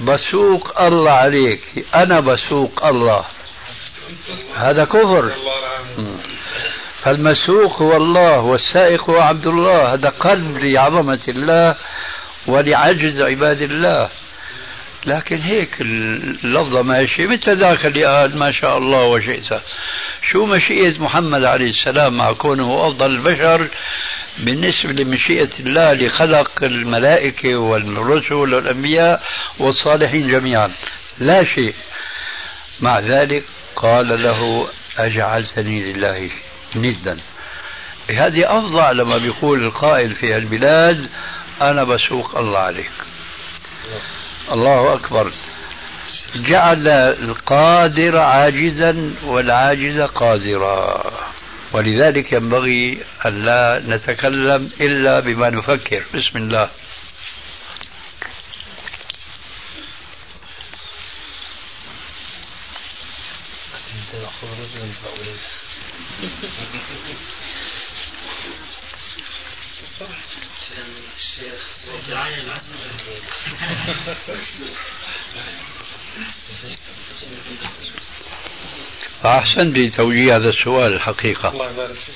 بسوق 0.00 0.80
الله 0.80 1.10
عليك 1.10 1.86
أنا 1.94 2.20
بسوق 2.20 2.86
الله. 2.86 3.24
هذا 4.56 4.84
كفر. 4.84 5.32
فالمسوق 7.00 7.82
هو 7.82 7.96
الله 7.96 8.38
والسائق 8.40 9.10
هو 9.10 9.20
عبد 9.20 9.46
الله. 9.46 9.94
هذا 9.94 10.08
قلب 10.08 10.58
لعظمة 10.58 11.20
الله. 11.28 11.76
ولعجز 12.46 13.20
عباد 13.20 13.62
الله. 13.62 14.08
لكن 15.06 15.36
هيك 15.36 15.80
اللفظة 15.80 16.82
ماشية 16.82 17.26
مثل 17.26 17.60
ذاك 17.60 17.86
اللي 17.86 18.04
قال 18.04 18.38
ما 18.38 18.52
شاء 18.52 18.78
الله 18.78 19.02
وشئت. 19.04 19.60
شو 20.32 20.46
مشيئة 20.46 20.98
محمد 20.98 21.44
عليه 21.44 21.70
السلام 21.70 22.16
مع 22.16 22.32
كونه 22.32 22.88
أفضل 22.88 23.10
البشر 23.10 23.68
بالنسبة 24.38 24.92
لمشيئة 24.92 25.50
الله 25.60 25.92
لخلق 25.92 26.50
الملائكة 26.62 27.56
والرسل 27.56 28.34
والأنبياء 28.34 29.22
والصالحين 29.58 30.28
جميعا؟ 30.28 30.70
لا 31.18 31.44
شيء. 31.44 31.74
مع 32.80 33.00
ذلك 33.00 33.44
قال 33.76 34.22
له 34.22 34.68
أجعلتني 34.98 35.92
لله 35.92 36.30
ندا. 36.76 37.16
هذه 38.10 38.58
أفظع 38.58 38.90
لما 38.90 39.18
بيقول 39.18 39.64
القائل 39.64 40.14
في 40.14 40.36
البلاد 40.36 41.08
أنا 41.60 41.84
بسوق 41.84 42.38
الله 42.38 42.58
عليك. 42.58 42.92
الله 44.52 44.94
أكبر. 44.94 45.32
جعل 46.34 46.88
القادر 46.88 48.18
عاجزا 48.18 49.14
والعاجز 49.24 50.00
قادرا. 50.00 51.12
ولذلك 51.72 52.32
ينبغي 52.32 52.98
أن 53.26 53.44
لا 53.44 53.82
نتكلم 53.86 54.72
إلا 54.80 55.20
بما 55.20 55.50
نفكر. 55.50 56.04
بسم 56.14 56.38
الله. 56.38 56.70
أحسنت 79.24 79.76
بتوجيه 79.76 80.36
هذا 80.36 80.48
السؤال 80.48 80.92
الحقيقة. 80.94 81.48
الله 81.48 81.70
يبارك 81.70 81.96
فيك. 81.98 82.14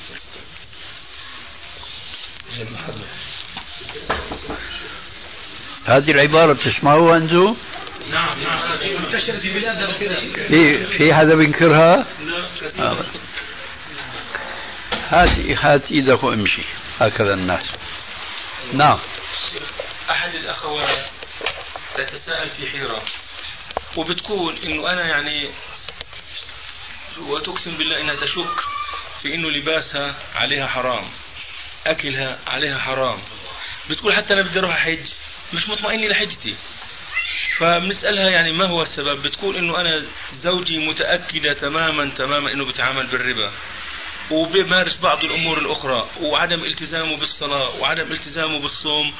هذه 5.85 6.11
العبارة 6.11 6.53
بتسمعوها 6.53 7.17
أنتم؟ 7.17 7.55
نعم 8.11 8.39
نعم. 8.39 8.61
منتشرة 9.03 9.39
في 9.39 9.53
بلادنا 9.53 9.93
في 10.47 10.85
في 10.85 11.13
حدا 11.13 11.35
بينكرها؟ 11.35 12.05
لا. 12.77 12.95
هات 15.09 15.39
هات 15.39 15.91
إيدك 15.91 16.23
وامشي 16.23 16.63
هكذا 16.99 17.33
الناس. 17.33 17.65
نعم. 18.73 18.99
أحد 20.11 20.35
الأخوات 20.35 21.05
تتساءل 21.95 22.49
في 22.49 22.67
حيرة 22.69 23.03
وبتقول 23.97 24.57
إنه 24.57 24.91
أنا 24.91 25.07
يعني 25.07 25.51
وتقسم 27.17 27.77
بالله 27.77 28.01
إنها 28.01 28.15
تشك 28.15 28.55
في 29.21 29.35
إنه 29.35 29.49
لباسها 29.49 30.15
عليها 30.35 30.67
حرام 30.67 31.09
أكلها 31.87 32.39
عليها 32.47 32.77
حرام. 32.77 33.19
بتقول 33.89 34.13
حتى 34.13 34.33
أنا 34.33 34.41
بدي 34.41 34.59
أروح 34.59 34.75
احج 34.75 35.11
مش 35.53 35.69
مطمئنة 35.69 36.07
لحجتي. 36.07 36.55
فبنسألها 37.57 38.29
يعني 38.29 38.51
ما 38.51 38.65
هو 38.65 38.81
السبب؟ 38.81 39.21
بتقول 39.21 39.57
إنه 39.57 39.81
أنا 39.81 40.05
زوجي 40.31 40.77
متأكدة 40.77 41.53
تماما 41.53 42.09
تماما 42.09 42.51
إنه 42.53 42.65
بيتعامل 42.65 43.07
بالربا. 43.07 43.51
وبيمارس 44.31 44.97
بعض 44.97 45.23
الأمور 45.23 45.57
الأخرى 45.57 46.09
وعدم 46.21 46.63
التزامه 46.63 47.17
بالصلاة 47.17 47.79
وعدم 47.81 48.11
التزامه 48.11 48.59
بالصوم 48.59 49.13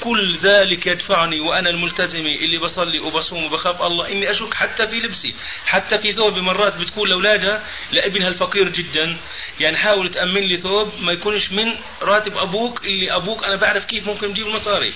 كل 0.00 0.38
ذلك 0.38 0.86
يدفعني 0.86 1.40
وأنا 1.40 1.70
الملتزمه 1.70 2.34
اللي 2.34 2.58
بصلي 2.58 3.00
وبصوم 3.00 3.44
وبخاف 3.44 3.82
الله 3.82 4.08
إني 4.08 4.30
أشك 4.30 4.54
حتى 4.54 4.86
في 4.86 5.00
لبسي 5.00 5.34
حتى 5.66 5.98
في 5.98 6.12
ثوبي 6.12 6.40
مرات 6.40 6.76
بتكون 6.76 7.08
لأولادها 7.08 7.64
لابنها 7.92 8.28
الفقير 8.28 8.68
جدا. 8.68 9.16
يعني 9.60 9.78
حاول 9.78 10.10
تأمن 10.10 10.40
لي 10.40 10.56
ثوب 10.56 10.92
ما 11.00 11.12
يكونش 11.12 11.50
من 11.52 11.76
راتب 12.02 12.36
أبوك 12.36 12.84
اللي 12.84 13.16
أبوك 13.16 13.44
أنا 13.44 13.56
بعرف 13.56 13.84
كيف 13.84 14.06
ممكن 14.06 14.28
نجيب 14.28 14.46
المصاري. 14.46 14.92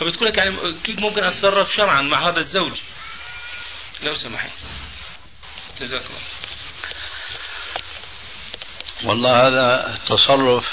فبتقول 0.00 0.28
لك 0.28 0.38
يعني 0.38 0.56
كيف 0.84 0.98
ممكن 0.98 1.24
أتصرف 1.24 1.74
شرعا 1.74 2.02
مع 2.02 2.28
هذا 2.28 2.38
الزوج. 2.38 2.80
لو 4.02 4.14
سمحت. 4.14 4.50
جزاك 5.80 6.02
الله. 6.06 6.20
والله 9.04 9.46
هذا 9.46 9.98
تصرف 10.06 10.68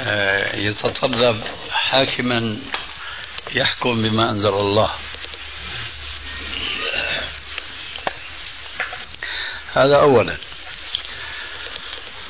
آه، 0.00 0.56
يتطلب 0.56 1.44
حاكما 1.70 2.58
يحكم 3.54 4.02
بما 4.02 4.30
أنزل 4.30 4.48
الله. 4.48 4.90
هذا 9.74 9.96
اولا. 9.96 10.36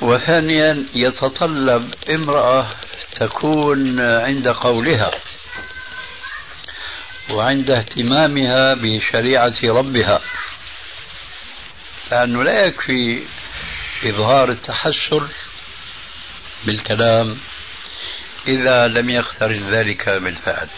وثانيا 0.00 0.84
يتطلب 0.94 1.94
امرأة 2.10 2.66
تكون 3.14 4.00
عند 4.00 4.48
قولها 4.48 5.10
وعند 7.30 7.70
اهتمامها 7.70 8.74
بشريعة 8.74 9.54
ربها 9.64 10.20
لأنه 12.10 12.44
لا 12.44 12.66
يكفي 12.66 13.22
إظهار 14.05 14.51
التحسر 14.51 15.28
بالكلام 16.64 17.38
إذا 18.49 18.88
لم 18.88 19.11
يقترن 19.11 19.70
ذلك 19.70 20.09
بالفعل 20.09 20.68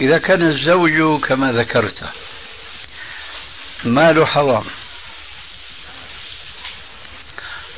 إذا 0.00 0.18
كان 0.18 0.42
الزوج 0.42 1.20
كما 1.20 1.52
ذكرت 1.52 2.04
مال 3.84 4.26
حرام 4.26 4.64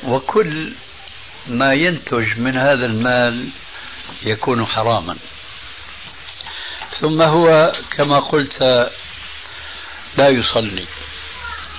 وكل 0.03 0.73
ما 1.47 1.73
ينتج 1.73 2.39
من 2.39 2.57
هذا 2.57 2.85
المال 2.85 3.49
يكون 4.23 4.65
حراما. 4.65 5.17
ثم 6.99 7.21
هو 7.21 7.73
كما 7.91 8.19
قلت 8.19 8.61
لا 10.17 10.29
يصلي. 10.29 10.87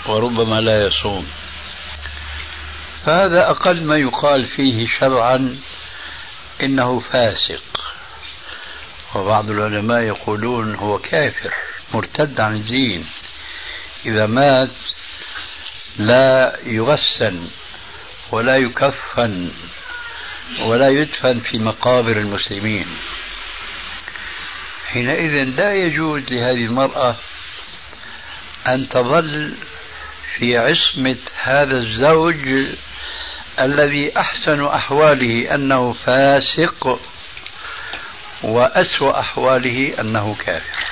وربما 0.07 0.61
لا 0.61 0.86
يصوم. 0.86 1.26
فهذا 3.07 3.50
أقل 3.50 3.84
ما 3.84 3.96
يقال 3.96 4.44
فيه 4.44 4.86
شرعا 5.00 5.57
إنه 6.62 7.00
فاسق. 7.00 7.94
وبعض 9.14 9.50
العلماء 9.50 10.00
يقولون 10.00 10.74
هو 10.74 10.98
كافر 10.98 11.55
مرتد 11.94 12.40
عن 12.40 12.55
الدين. 12.55 13.07
إذا 14.07 14.26
مات 14.26 14.70
لا 15.96 16.59
يغسل 16.64 17.48
ولا 18.32 18.57
يكفن 18.57 19.50
ولا 20.61 20.88
يدفن 20.88 21.40
في 21.40 21.59
مقابر 21.59 22.16
المسلمين. 22.16 22.86
حينئذ 24.86 25.44
لا 25.44 25.74
يجوز 25.74 26.22
لهذه 26.30 26.64
المرأة 26.64 27.16
أن 28.68 28.88
تظل 28.88 29.55
في 30.39 30.59
عصمة 30.59 31.16
هذا 31.43 31.76
الزوج 31.76 32.66
الذي 33.61 34.18
أحسن 34.18 34.64
أحواله 34.64 35.55
أنه 35.55 35.93
فاسق 35.93 37.01
وأسوأ 38.43 39.20
أحواله 39.20 40.01
أنه 40.01 40.37
كافر. 40.47 40.85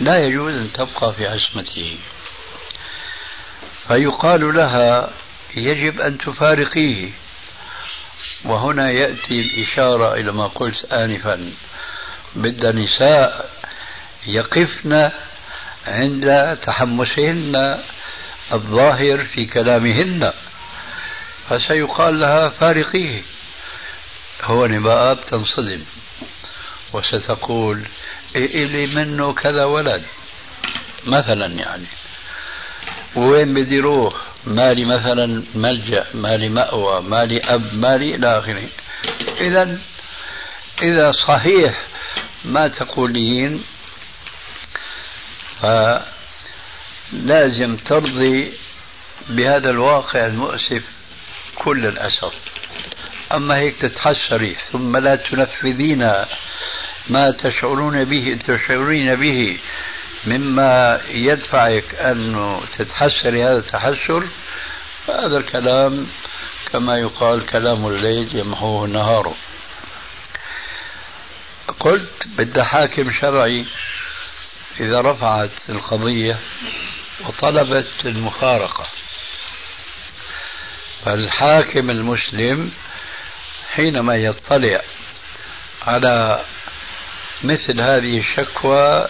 لا 0.00 0.24
يجوز 0.24 0.54
أن 0.54 0.72
تبقى 0.72 1.12
في 1.12 1.26
عصمته. 1.26 1.98
فيقال 3.88 4.54
لها 4.54 5.10
يجب 5.56 6.00
أن 6.00 6.18
تفارقيه. 6.18 7.10
وهنا 8.44 8.90
يأتي 8.90 9.40
الإشارة 9.40 10.14
إلى 10.14 10.32
ما 10.32 10.46
قلت 10.46 10.92
آنفا. 10.92 11.52
بد 12.34 12.66
نساء 12.66 13.50
يقفن 14.26 15.10
عند 15.88 16.56
تحمسهن 16.62 17.78
الظاهر 18.52 19.24
في 19.24 19.46
كلامهن 19.46 20.32
فسيقال 21.48 22.20
لها 22.20 22.48
فارقيه. 22.48 23.22
هو 24.42 24.68
بقى 24.70 25.14
بتنصدم 25.14 25.80
وستقول 26.92 27.82
إلي 28.36 28.86
منه 28.86 29.32
كذا 29.32 29.64
ولد. 29.64 30.02
مثلا 31.06 31.46
يعني 31.46 31.86
وين 33.16 33.54
بدي 33.54 33.76
يروح 33.76 34.14
مالي 34.46 34.84
مثلا 34.84 35.42
ملجأ 35.54 36.06
مالي 36.14 36.48
مأوى 36.48 37.02
مالي 37.02 37.40
أب 37.40 37.74
مالي 37.74 38.14
إلى 38.14 38.38
آخره. 38.38 38.68
إذا 39.40 39.78
إذا 40.82 41.12
صحيح 41.12 41.80
ما 42.44 42.68
تقولين 42.68 43.64
فلازم 45.62 47.76
ترضي 47.76 48.52
بهذا 49.28 49.70
الواقع 49.70 50.26
المؤسف 50.26 50.82
كل 51.54 51.86
الأسف. 51.86 52.34
أما 53.32 53.56
هيك 53.56 53.76
تتحسري 53.76 54.56
ثم 54.72 54.96
لا 54.96 55.16
تنفذين 55.16 55.98
ما 57.08 57.30
تشعرون 57.30 58.04
به 58.04 58.38
تشعرين 58.46 59.14
به 59.14 59.58
مما 60.26 61.00
يدفعك 61.10 61.94
أن 61.94 62.56
تتحسري 62.78 63.44
هذا 63.44 63.58
التحسر 63.58 64.24
فهذا 65.06 65.36
الكلام 65.36 66.06
كما 66.72 66.98
يقال 66.98 67.46
كلام 67.46 67.86
الليل 67.86 68.36
يمحوه 68.36 68.84
النهار 68.84 69.34
قلت 71.80 72.26
بدها 72.38 72.64
حاكم 72.64 73.12
شرعي. 73.12 73.64
إذا 74.80 75.00
رفعت 75.00 75.50
القضية 75.68 76.38
وطلبت 77.26 78.06
المفارقة 78.06 78.86
فالحاكم 81.04 81.90
المسلم 81.90 82.70
حينما 83.70 84.14
يطلع 84.14 84.80
على 85.86 86.40
مثل 87.44 87.80
هذه 87.80 88.18
الشكوى 88.18 89.08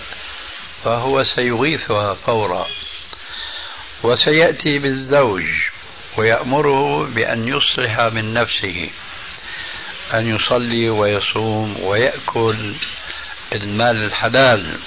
فهو 0.85 1.25
سيغيثها 1.25 2.15
فورا 2.15 2.67
وسيأتي 4.03 4.79
بالزوج 4.79 5.45
ويأمره 6.17 7.07
بأن 7.07 7.49
يصلح 7.49 8.01
من 8.01 8.35
نفسه 8.35 8.91
أن 10.15 10.27
يصلي 10.27 10.91
ويصوم 10.91 11.77
ويأكل 11.83 12.75
المال 13.55 13.97
الحلال. 13.97 14.79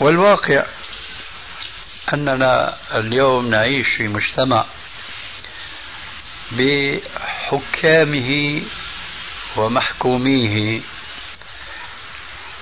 والواقع 0.00 0.64
أننا 2.14 2.76
اليوم 2.94 3.50
نعيش 3.50 3.86
في 3.96 4.08
مجتمع 4.08 4.64
بحكامه 6.52 8.62
ومحكوميه 9.56 10.80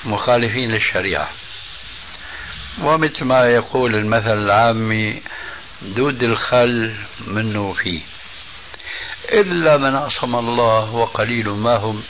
مخالفين 0.05 0.71
للشريعة. 0.71 1.29
ومثل 2.83 3.25
ما 3.25 3.51
يقول 3.51 3.95
المثل 3.95 4.39
العامي 4.39 5.23
دود 5.83 6.23
الخل 6.23 6.95
منه 7.27 7.73
فيه 7.73 8.01
إلا 9.33 9.77
من 9.77 9.97
عصم 9.97 10.37
الله 10.37 10.95
وقليل 10.95 11.49
ما 11.49 11.77
هم. 11.77 12.03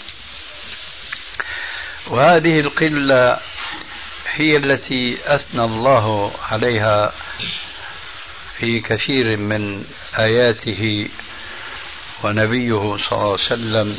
وهذه 2.06 2.60
القلة 2.60 3.38
هي 4.38 4.56
التي 4.56 5.18
أثنى 5.26 5.64
الله 5.64 6.32
عليها 6.42 7.12
في 8.58 8.80
كثير 8.80 9.36
من 9.36 9.84
آياته 10.18 11.08
ونبيه 12.24 12.96
صلى 12.96 13.12
الله 13.12 13.36
عليه 13.40 13.52
وسلم 13.52 13.96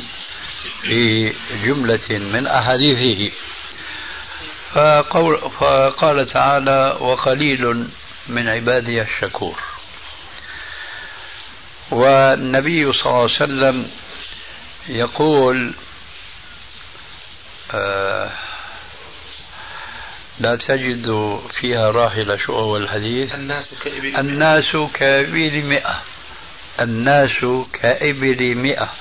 في 0.82 1.32
جملة 1.64 2.08
من 2.18 2.46
أحاديثه. 2.46 3.36
فقول 4.72 5.40
فقال 5.50 6.28
تعالى 6.28 6.96
وقليل 7.00 7.86
من 8.28 8.48
عبادي 8.48 9.02
الشكور. 9.02 9.58
والنبي 11.90 12.92
صلى 12.92 13.06
الله 13.06 13.22
عليه 13.22 13.24
وسلم 13.24 13.90
يقول 14.88 15.74
آه 17.74 18.30
لا 20.40 20.56
تجد 20.56 21.06
فيها 21.60 21.90
راحلة 21.90 22.36
شو 22.36 22.58
أول 22.58 22.82
الحديث. 22.82 23.34
الناس 23.34 23.66
كإبل 23.84 24.16
الناس 24.16 24.76
كإبل 24.94 25.62
مئة. 25.62 26.02
الناس 26.80 27.44
كإبل 27.72 28.54
مئة. 28.54 28.92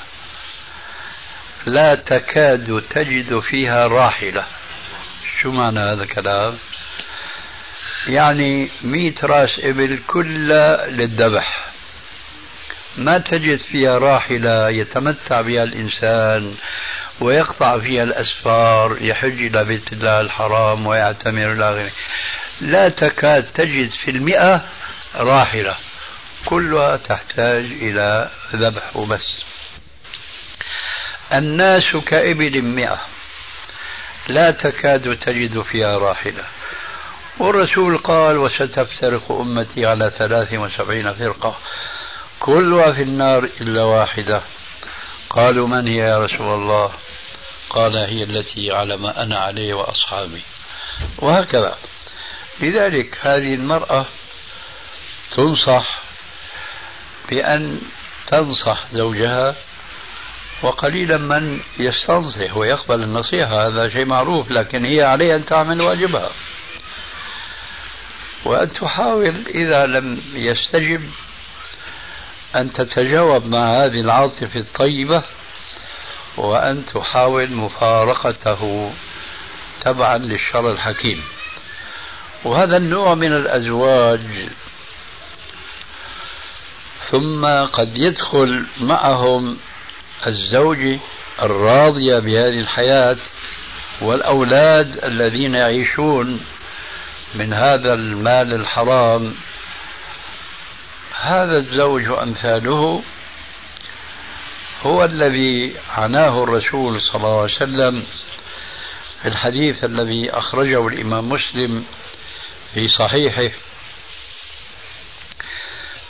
لا 1.65 1.95
تكاد 1.95 2.83
تجد 2.89 3.39
فيها 3.39 3.87
راحلة. 3.87 4.45
شو 5.41 5.51
معنى 5.51 5.79
هذا 5.79 6.03
الكلام؟ 6.03 6.57
يعني 8.07 8.69
مئة 8.81 9.25
راس 9.25 9.59
إبل 9.59 9.99
كلها 10.07 10.87
للذبح. 10.87 11.65
ما 12.97 13.17
تجد 13.17 13.59
فيها 13.59 13.97
راحلة 13.97 14.69
يتمتع 14.69 15.41
بها 15.41 15.63
الإنسان 15.63 16.55
ويقطع 17.21 17.79
فيها 17.79 18.03
الأسفار 18.03 18.97
يحج 19.01 19.41
إلى 19.41 19.63
بيت 19.63 19.93
الله 19.93 20.21
الحرام 20.21 20.87
ويعتمر 20.87 21.51
إلى 21.51 21.69
آخره 21.69 21.91
لا 22.61 22.89
تكاد 22.89 23.43
تجد 23.53 23.91
في 23.91 24.11
المئة 24.11 24.61
راحلة 25.15 25.75
كلها 26.45 26.97
تحتاج 26.97 27.65
إلى 27.65 28.29
ذبح 28.55 28.97
وبس. 28.97 29.43
الناس 31.33 31.97
كإبل 31.97 32.61
مئة 32.61 32.99
لا 34.27 34.51
تكاد 34.51 35.15
تجد 35.15 35.61
فيها 35.61 35.97
راحلة. 35.97 36.43
والرسول 37.39 37.97
قال 37.97 38.37
وستفترق 38.37 39.31
أمتي 39.31 39.85
على 39.85 40.11
ثلاث 40.17 40.53
وسبعين 40.53 41.13
فرقة 41.13 41.57
كلها 42.39 42.91
في 42.91 43.01
النار 43.01 43.49
إلا 43.61 43.83
واحدة. 43.83 44.41
قالوا 45.29 45.67
من 45.67 45.87
هي 45.87 45.97
يا 45.97 46.17
رسول 46.17 46.53
الله؟ 46.53 46.91
قال 47.69 47.97
هي 47.97 48.23
التي 48.23 48.71
على 48.71 48.97
ما 48.97 49.23
أنا 49.23 49.39
عليه 49.39 49.73
وأصحابي. 49.73 50.41
وهكذا. 51.17 51.77
لذلك 52.61 53.17
هذه 53.21 53.53
المرأة 53.55 54.05
تنصح 55.31 55.99
بأن 57.29 57.81
تنصح 58.27 58.87
زوجها 58.91 59.55
وقليلا 60.61 61.17
من 61.17 61.59
يستنصح 61.79 62.57
ويقبل 62.57 63.03
النصيحة. 63.03 63.67
هذا 63.67 63.89
شيء 63.89 64.05
معروف 64.05 64.51
لكن 64.51 64.85
هي 64.85 65.03
عليها 65.03 65.35
أن 65.35 65.45
تعمل 65.45 65.81
واجبها. 65.81 66.29
وأن 68.45 68.71
تحاول 68.71 69.43
إذا 69.47 69.85
لم 69.85 70.21
يستجب 70.33 71.01
أن 72.55 72.73
تتجاوب 72.73 73.45
مع 73.45 73.83
هذه 73.83 74.01
العاطفة 74.01 74.59
الطيبة 74.59 75.23
وأن 76.39 76.85
تحاول 76.85 77.53
مفارقته 77.53 78.91
تبعا 79.81 80.17
للشر 80.17 80.71
الحكيم. 80.71 81.23
وهذا 82.43 82.77
النوع 82.77 83.15
من 83.15 83.33
الأزواج 83.33 84.49
ثم 87.09 87.45
قد 87.65 87.97
يدخل 87.97 88.65
معهم 88.81 89.57
الزوجة 90.27 90.99
الراضية 91.41 92.19
بهذه 92.19 92.59
الحياة 92.59 93.17
والأولاد 94.01 95.03
الذين 95.03 95.55
يعيشون 95.55 96.45
من 97.35 97.53
هذا 97.53 97.93
المال 97.93 98.53
الحرام. 98.53 99.35
هذا 101.21 101.57
الزوج 101.57 102.09
وأمثاله 102.09 103.03
هو 104.81 105.05
الذي 105.05 105.75
عناه 105.89 106.43
الرسول 106.43 107.01
صلى 107.01 107.15
الله 107.15 107.41
عليه 107.41 107.53
وسلم 107.53 108.03
في 109.21 109.27
الحديث 109.27 109.83
الذي 109.83 110.29
أخرجه 110.31 110.87
الإمام 110.87 111.29
مسلم 111.29 111.85
في 112.73 112.87
صحيحه. 112.87 113.55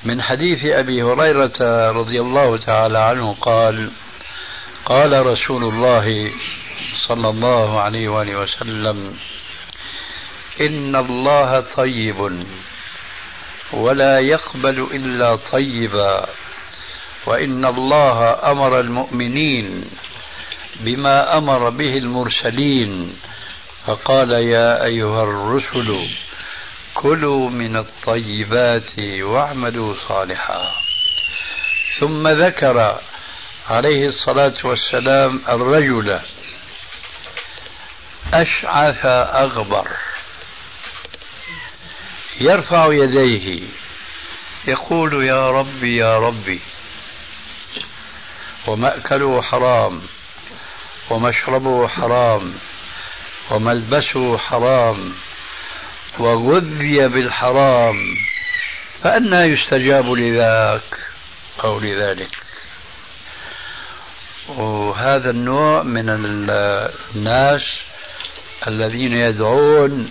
من 0.04 0.22
حديث 0.22 0.66
أبي 0.66 1.04
هريرة 1.04 1.92
رضي 1.92 2.20
الله 2.22 2.58
تعالى 2.58 2.98
عنه 2.98 3.36
قال 3.42 3.92
قال 4.86 5.26
رسول 5.26 5.64
الله 5.64 6.32
صلى 7.08 7.30
الله 7.30 7.82
عليه 7.82 8.10
وآله 8.10 8.36
وسلم 8.36 9.18
إن 10.62 10.96
الله 10.96 11.60
طيب 11.60 12.46
ولا 13.74 14.20
يقبل 14.20 14.88
إلا 14.94 15.36
طيبا. 15.36 16.26
وإن 17.30 17.66
الله 17.66 18.52
أمر 18.52 18.80
المؤمنين 18.80 19.86
بما 20.80 21.38
أمر 21.38 21.70
به 21.70 21.98
المرسلين 21.98 23.14
فقال 23.86 24.32
يا 24.32 24.84
أيها 24.86 25.24
الرسل 25.24 26.10
كلوا 26.94 27.50
من 27.50 27.78
الطيبات 27.78 29.00
واعملوا 29.22 29.96
صالحا. 30.08 30.72
ثم 32.00 32.28
ذكر 32.28 33.00
عليه 33.70 34.08
الصلاة 34.08 34.54
والسلام 34.64 35.42
الرجل 35.50 36.20
أشعث 38.34 39.06
أغبر 39.46 39.88
يرفع 42.42 42.94
يديه 42.94 43.62
يقول 44.68 45.24
يا 45.24 45.50
ربي 45.50 45.98
يا 45.98 46.20
ربي 46.20 46.60
ومأكله 48.68 49.42
حرام 49.42 50.02
ومشربه 51.10 51.88
حرام 51.88 52.54
وملبسه 53.52 54.38
حرام 54.38 55.14
وغذي 56.20 57.08
بالحرام 57.08 57.96
فأنا 59.04 59.46
يستجاب 59.46 60.12
لذاك 60.12 60.98
أو 61.64 61.80
لذلك 61.80 62.38
وهذا 64.48 65.30
النوع 65.30 65.84
من 65.84 66.10
الناس 67.16 67.62
الذين 68.68 69.14
يدعون 69.14 70.10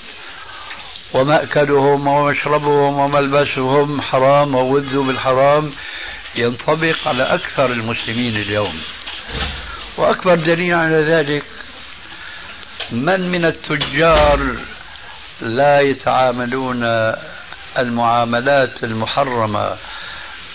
ومأكلهم 1.14 2.06
ومشربهم 2.06 2.98
وملبسهم 2.98 4.00
حرام 4.00 4.54
وغذوا 4.54 5.04
بالحرام 5.04 5.72
ينطبق 6.38 7.08
على 7.08 7.22
أكثر 7.22 7.66
المسلمين 7.72 8.36
اليوم. 8.36 8.80
وأكبر 9.96 10.34
دليل 10.34 10.74
على 10.74 10.96
ذلك 10.96 11.44
من 12.92 13.20
من 13.30 13.44
التجار 13.44 14.56
لا 15.40 15.80
يتعاملون 15.80 16.84
المعاملات 17.78 18.84
المحرمة 18.84 19.76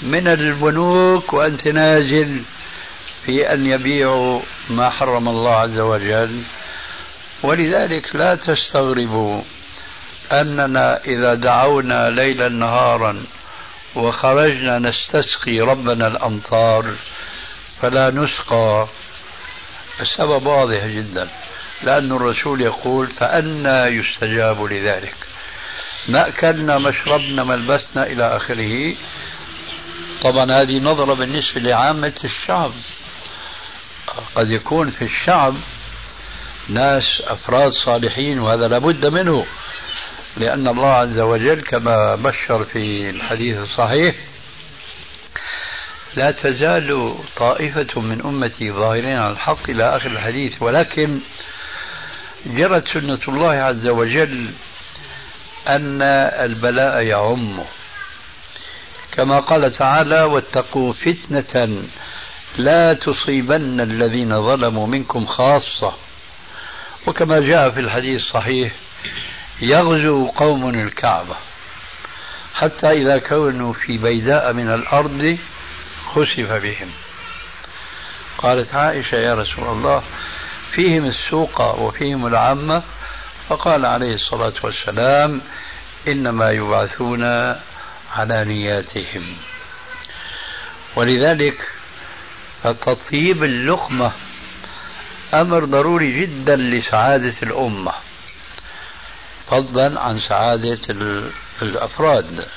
من 0.01 0.27
البنوك 0.27 1.34
وأنت 1.34 1.67
نازل 1.67 2.41
في 3.25 3.53
أن 3.53 3.65
يبيعوا 3.65 4.41
ما 4.69 4.89
حرم 4.89 5.29
الله 5.29 5.55
عز 5.55 5.79
وجل. 5.79 6.41
ولذلك 7.43 8.15
لا 8.15 8.36
تستغربوا 8.36 9.41
أننا 10.31 11.03
إذا 11.05 11.34
دعونا 11.34 12.09
ليلا 12.09 12.49
نهارا 12.49 13.23
وخرجنا 13.96 14.80
نستسقي 14.80 15.60
ربنا 15.60 16.08
الأمطار 16.08 16.86
فلا 17.82 18.12
نسقى. 18.12 18.88
السبب 20.02 20.46
واضح 20.46 20.86
جدا 20.86 21.30
لأن 21.84 22.12
الرسول 22.12 22.62
يقول 22.62 23.08
فأنا 23.08 23.88
يستجاب 23.88 24.64
لذلك. 24.64 25.16
ما 26.08 26.28
أكلنا 26.28 26.78
ما 26.78 26.91
شربنا 26.91 27.44
ما 27.44 27.54
لبسنا 27.54 28.04
إلى 28.04 28.36
آخره. 28.36 28.96
طبعا 30.22 30.62
هذه 30.62 30.80
نظرة 30.80 31.14
بالنسبة 31.14 31.62
لعامة 31.62 32.14
الشعب. 32.24 32.72
قد 34.36 34.52
يكون 34.52 34.91
في 34.91 35.06
الشعب 35.06 35.56
ناس 36.70 37.04
أفراد 37.28 37.72
صالحين 37.86 38.39
وهذا 38.39 38.68
لابد 38.68 39.06
منه. 39.06 39.46
لأن 40.38 40.67
الله 40.67 40.89
عز 40.93 41.19
وجل 41.19 41.61
كما 41.61 42.15
بشر 42.15 42.63
في 42.63 43.09
الحديث 43.09 43.57
الصحيح 43.57 44.15
لا 46.15 46.31
تزال 46.31 47.15
طائفة 47.36 48.01
من 48.01 48.21
أمتي 48.25 48.71
ظاهرين 48.71 49.17
على 49.17 49.34
الحق 49.34 49.69
إلى 49.69 49.95
آخر 49.95 50.11
الحديث 50.11 50.61
ولكن 50.61 51.19
جرت 52.45 52.88
سنة 52.88 53.19
الله 53.27 53.53
عز 53.53 53.88
وجل 53.88 54.51
أن 55.67 56.01
البلاء 56.45 57.01
يعمه 57.01 57.65
كما 59.11 59.39
قال 59.39 59.73
تعالى 59.73 60.21
واتقوا 60.21 60.93
فتنة 60.93 61.84
لا 62.57 62.93
تصيبن 62.93 63.81
الذين 63.81 64.41
ظلموا 64.41 64.88
منكم 64.88 65.25
خاصة. 65.25 65.93
وكما 67.07 67.39
جاء 67.39 67.69
في 67.69 67.79
الحديث 67.79 68.21
الصحيح 68.21 68.71
يغزو 69.62 70.28
قوم 70.28 70.70
الكعبة. 70.70 71.36
حتى 72.54 72.88
إذا 72.88 73.18
كانوا 73.18 73.74
في 73.74 73.97
بيداء 73.97 74.54
من 74.54 74.70
الأرض 74.70 75.38
خسف 76.06 76.51
بهم. 76.51 76.89
قالت 78.38 78.76
عائشة 78.76 79.16
يا 79.16 79.34
رسول 79.34 79.68
الله 79.68 80.04
فيهم 80.72 81.06
السوق 81.06 81.80
وفيهم 81.80 82.28
العامة 82.28 82.84
فقال 83.49 83.86
عليه 83.86 84.16
الصلاة 84.16 84.54
والسلام 84.64 85.41
إنما 86.08 86.51
يبعثون 86.51 87.24
على 88.16 88.45
نياتهم. 88.45 89.36
ولذلك 90.95 91.68
فتطيب 92.64 93.43
اللقمة 93.43 94.12
أمر 95.34 95.66
ضروري 95.66 96.22
جدا 96.22 96.56
لسعادة 96.56 97.34
الأمة. 97.43 97.93
فضلا 99.54 99.99
عن 99.99 100.20
سعادة 100.20 100.80
الأفراد 101.62 102.47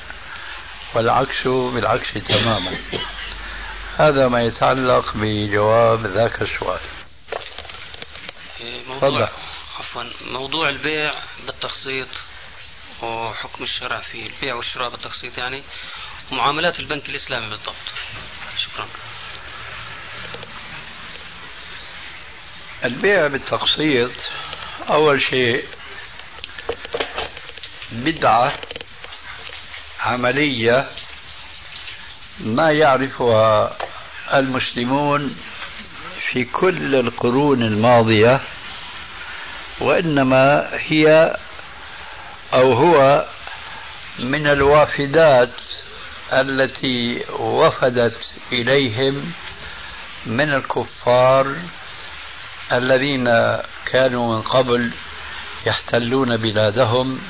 والعكس 0.94 1.46
بالعكس 1.46 2.12
تماما. 2.14 2.78
هذا 3.98 4.28
ما 4.28 4.42
يتعلق 4.42 5.12
بجواب 5.14 6.06
ذاك 6.06 6.42
السؤال. 6.42 6.80
موضوع 8.88 9.28
عفوا 9.78 10.02
موضوع 10.26 10.68
البيع 10.68 11.14
بالتقسيط 11.46 12.08
وحكم 13.02 13.64
الشرع 13.64 13.98
في 13.98 14.26
البيع 14.26 14.54
والشراء 14.54 14.90
بالتقسيط 14.90 15.38
يعني 15.38 15.62
معاملات 16.32 16.80
البنك 16.80 17.08
الإسلامي 17.08 17.50
بالضبط. 17.50 17.74
شكرا. 18.58 18.86
البيع 22.84 23.26
بالتقسيط 23.26 24.12
أول 24.88 25.22
شيء 25.30 25.64
بدعة 27.92 28.52
عملية 30.00 30.88
ما 32.40 32.70
يعرفها 32.70 33.76
المسلمون 34.34 35.36
في 36.32 36.44
كل 36.44 36.94
القرون 36.94 37.62
الماضية 37.62 38.40
وإنما 39.80 40.68
هي 40.72 41.36
أو 42.54 42.72
هو 42.72 43.24
من 44.18 44.46
الوافدات 44.46 45.50
التي 46.32 47.24
وفدت 47.38 48.18
إليهم 48.52 49.32
من 50.26 50.54
الكفار 50.54 51.56
الذين 52.72 53.24
كانوا 53.86 54.36
من 54.36 54.42
قبل 54.42 54.92
يحتلون 55.66 56.36
بلادهم 56.36 57.20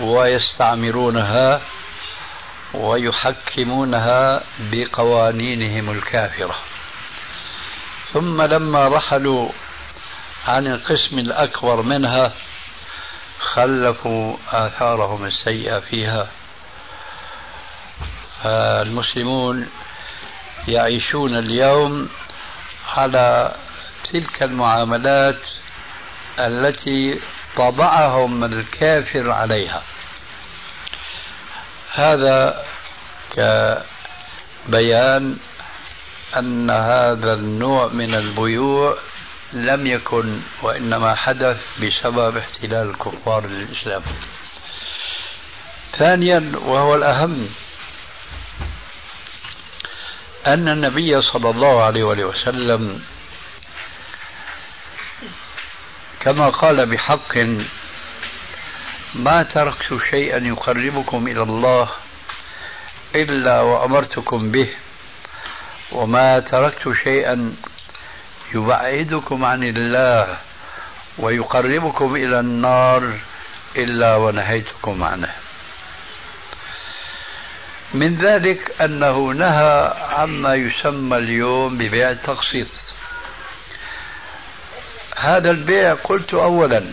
ويستعمرونها 0.00 1.60
ويحكمونها 2.74 4.42
بقوانينهم 4.58 5.90
الكافرة. 5.90 6.54
ثم 8.12 8.42
لما 8.42 8.88
رحلوا 8.88 9.48
عن 10.46 10.66
القسم 10.66 11.18
الأكبر 11.18 11.82
منها 11.82 12.32
خلفوا 13.40 14.36
آثارهم 14.52 15.24
السيئة 15.24 15.78
فيها. 15.78 16.28
فالمسلمون 18.42 19.68
يعيشون 20.68 21.38
اليوم 21.38 22.08
على 22.96 23.54
تلك 24.12 24.42
المعاملات 24.42 25.40
التي 26.38 27.20
طبعهم 27.56 28.44
الكافر 28.44 29.30
عليها. 29.30 29.82
هذا 31.92 32.64
كبيان 34.68 35.36
أن 36.36 36.70
هذا 36.70 37.32
النوع 37.32 37.86
من 37.86 38.14
البيوع 38.14 38.96
لم 39.52 39.86
يكن 39.86 40.40
وإنما 40.62 41.14
حدث 41.14 41.60
بسبب 41.82 42.36
احتلال 42.36 42.90
الكفار 42.90 43.46
للإسلام. 43.46 44.02
ثانيا 45.98 46.52
وهو 46.64 46.94
الأهم 46.94 47.48
أن 50.46 50.68
النبي 50.68 51.22
صلى 51.22 51.50
الله 51.50 51.82
عليه 51.82 52.04
وسلم 52.04 53.02
كما 56.22 56.48
قال 56.50 56.86
بحق 56.86 57.38
ما 59.14 59.42
تركت 59.42 59.98
شيئا 60.10 60.38
يقربكم 60.46 61.28
إلى 61.28 61.42
الله 61.42 61.88
إلا 63.14 63.60
وأمرتكم 63.60 64.50
به 64.50 64.68
وما 65.92 66.40
تركت 66.40 66.92
شيئا 67.04 67.54
يبعدكم 68.54 69.44
عن 69.44 69.62
الله 69.62 70.36
ويقربكم 71.18 72.16
إلى 72.16 72.40
النار 72.40 73.12
إلا 73.76 74.16
ونهيتكم 74.16 75.02
عنه. 75.02 75.34
من 77.94 78.16
ذلك 78.16 78.80
أنه 78.80 79.18
نهى 79.32 79.94
عما 80.10 80.54
يسمى 80.54 81.16
اليوم 81.16 81.78
ببيع 81.78 82.10
التقسيط. 82.10 82.81
هذا 85.16 85.50
البيع 85.50 85.94
قلت 85.94 86.34
اولا 86.34 86.84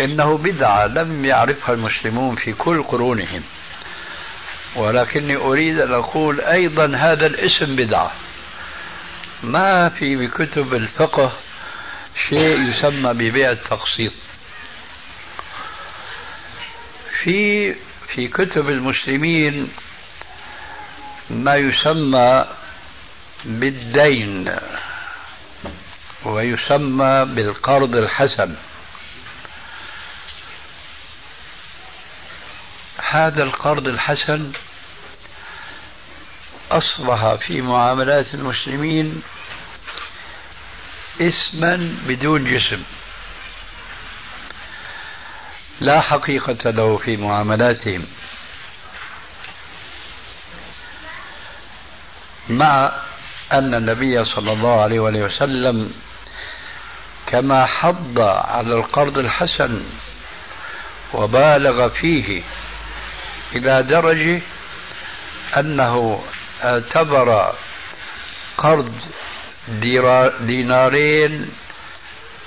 إنه 0.00 0.38
بدعة 0.38 0.86
لم 0.86 1.24
يعرفها 1.24 1.74
المسلمون 1.74 2.36
في 2.36 2.52
كل 2.52 2.82
قرونهم 2.82 3.42
ولكني 4.76 5.36
أريد 5.36 5.80
أن 5.80 5.92
أقول 5.92 6.40
أيضا 6.40 6.96
هذا 6.96 7.26
الاسم 7.26 7.76
بدعة. 7.76 8.12
ما 9.42 9.88
في 9.88 10.16
بكتب 10.16 10.74
الفقه 10.74 11.32
شيء 12.28 12.58
يسمى 12.58 13.12
ببيع 13.14 13.50
التقسيط. 13.50 14.12
في 17.22 17.74
في 18.08 18.28
كتب 18.28 18.68
المسلمين 18.68 19.68
ما 21.30 21.56
يسمى 21.56 22.44
بالدين. 23.44 24.56
ويسمى 26.24 27.24
بالقرض 27.24 27.96
الحسن. 27.96 28.56
هذا 33.10 33.42
القرض 33.42 33.88
الحسن 33.88 34.52
أصبح 36.70 37.34
في 37.34 37.60
معاملات 37.60 38.34
المسلمين 38.34 39.22
اسما 41.20 41.96
بدون 42.06 42.44
جسم. 42.44 42.82
لا 45.80 46.00
حقيقة 46.00 46.70
له 46.70 46.96
في 46.96 47.16
معاملاتهم. 47.16 48.06
مع 52.48 52.92
أن 53.52 53.74
النبي 53.74 54.24
صلى 54.24 54.52
الله 54.52 54.82
عليه 54.82 55.00
وسلم 55.00 55.92
كما 57.32 57.66
حض 57.66 58.18
على 58.20 58.74
القرض 58.74 59.18
الحسن 59.18 59.84
وبالغ 61.14 61.88
فيه 61.88 62.42
إلى 63.54 63.82
درجة 63.82 64.42
أنه 65.56 66.24
اعتبر 66.64 67.52
قرض 68.58 68.92
دينارين 70.40 71.50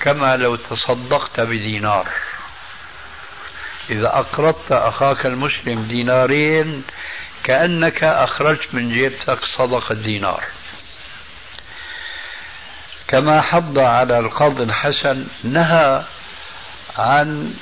كما 0.00 0.36
لو 0.36 0.56
تصدقت 0.56 1.40
بدينار. 1.40 2.06
إذا 3.90 4.18
أقرضت 4.18 4.72
أخاك 4.72 5.26
المسلم 5.26 5.82
دينارين 5.82 6.84
كأنك 7.44 8.04
أخرجت 8.04 8.74
من 8.74 8.88
جيبتك 8.88 9.38
صدقة 9.58 9.94
دينار. 9.94 10.44
كما 13.08 13.40
حض 13.40 13.78
على 13.78 14.18
القرض 14.18 14.60
الحسن 14.60 15.26
نهى 15.44 16.04
عن 16.98 17.54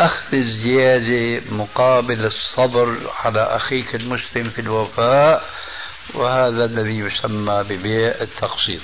أخذ 0.00 0.34
الزيادة 0.34 1.42
مقابل 1.50 2.24
الصبر 2.24 2.96
على 3.24 3.42
أخيك 3.42 3.94
المسلم 3.94 4.50
في 4.50 4.60
الوفاء 4.60 5.44
وهذا 6.14 6.64
الذي 6.64 6.98
يسمى 6.98 7.64
ببيع 7.68 8.14
التقسيط. 8.20 8.80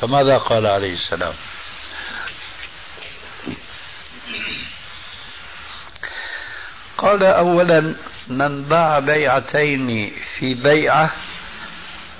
فماذا 0.00 0.38
قال 0.38 0.66
عليه 0.66 0.94
السلام؟ 0.94 1.34
قال 6.98 7.24
أولا 7.24 7.94
من 8.28 8.62
باع 8.62 8.98
بيعتين 8.98 10.12
في 10.38 10.54
بيعة 10.54 11.10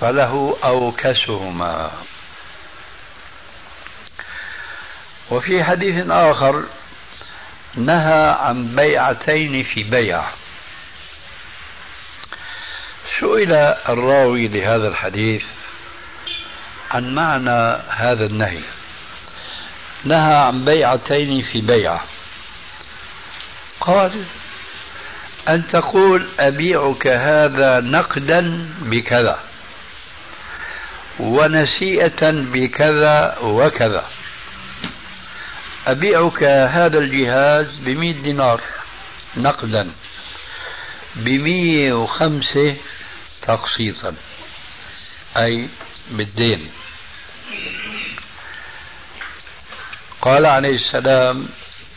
فله 0.01 0.57
أوكسهما. 0.63 1.91
وفي 5.31 5.63
حديث 5.63 6.09
آخر 6.09 6.63
نهى 7.75 8.35
عن 8.39 8.75
بيعتين 8.75 9.63
في 9.63 9.83
بيع. 9.83 10.23
سئل 13.19 13.53
الراوي 13.89 14.47
لهذا 14.47 14.87
الحديث 14.87 15.43
عن 16.91 17.15
معنى 17.15 17.81
هذا 17.89 18.25
النهي. 18.25 18.61
نهى 20.03 20.35
عن 20.35 20.65
بيعتين 20.65 21.41
في 21.41 21.61
بيعة 21.61 22.03
قال 23.81 24.23
أن 25.47 25.67
تقول 25.67 26.27
أبيعك 26.39 27.07
هذا 27.07 27.79
نقدا 27.79 28.67
بكذا 28.81 29.39
ونسيئة 31.19 32.31
بكذا 32.31 33.37
وكذا. 33.41 34.05
أبيعك 35.87 36.43
هذا 36.43 36.99
الجهاز 36.99 37.67
بمئة 37.77 38.21
دينار 38.21 38.61
نقدا 39.37 39.91
بمئة 41.15 41.93
وخمسة 41.93 42.75
تقسيطا 43.41 44.15
أي 45.37 45.69
بالدين. 46.11 46.69
قال 50.21 50.45
عليه 50.45 50.75
السلام 50.75 51.49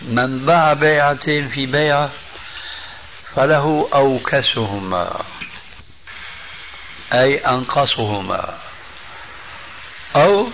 من 0.02 0.46
باع 0.46 0.72
بيعتين 0.72 1.48
في 1.48 1.66
بيعة 1.66 2.10
فله 3.34 3.88
أوكسهما 3.94 5.20
أي 7.12 7.36
أنقصهما 7.38 8.58
أو 10.16 10.48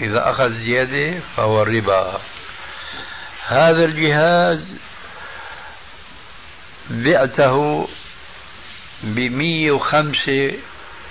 إذا 0.00 0.30
أخذ 0.30 0.52
زيادة 0.52 1.20
فهو 1.36 1.62
الربا 1.62 2.20
هذا 3.52 3.84
الجهاز 3.84 4.76
بعته 6.90 7.88
بمية 9.02 9.70
وخمسة 9.72 10.52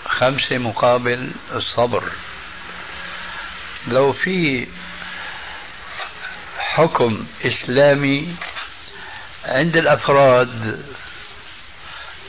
خمسة 0.06 0.58
مقابل 0.58 1.32
الصبر. 1.52 2.04
لو 3.88 4.14
في 4.14 4.68
حكم 6.60 7.26
إسلامي 7.46 8.36
عند 9.46 9.76
الأفراد 9.76 10.86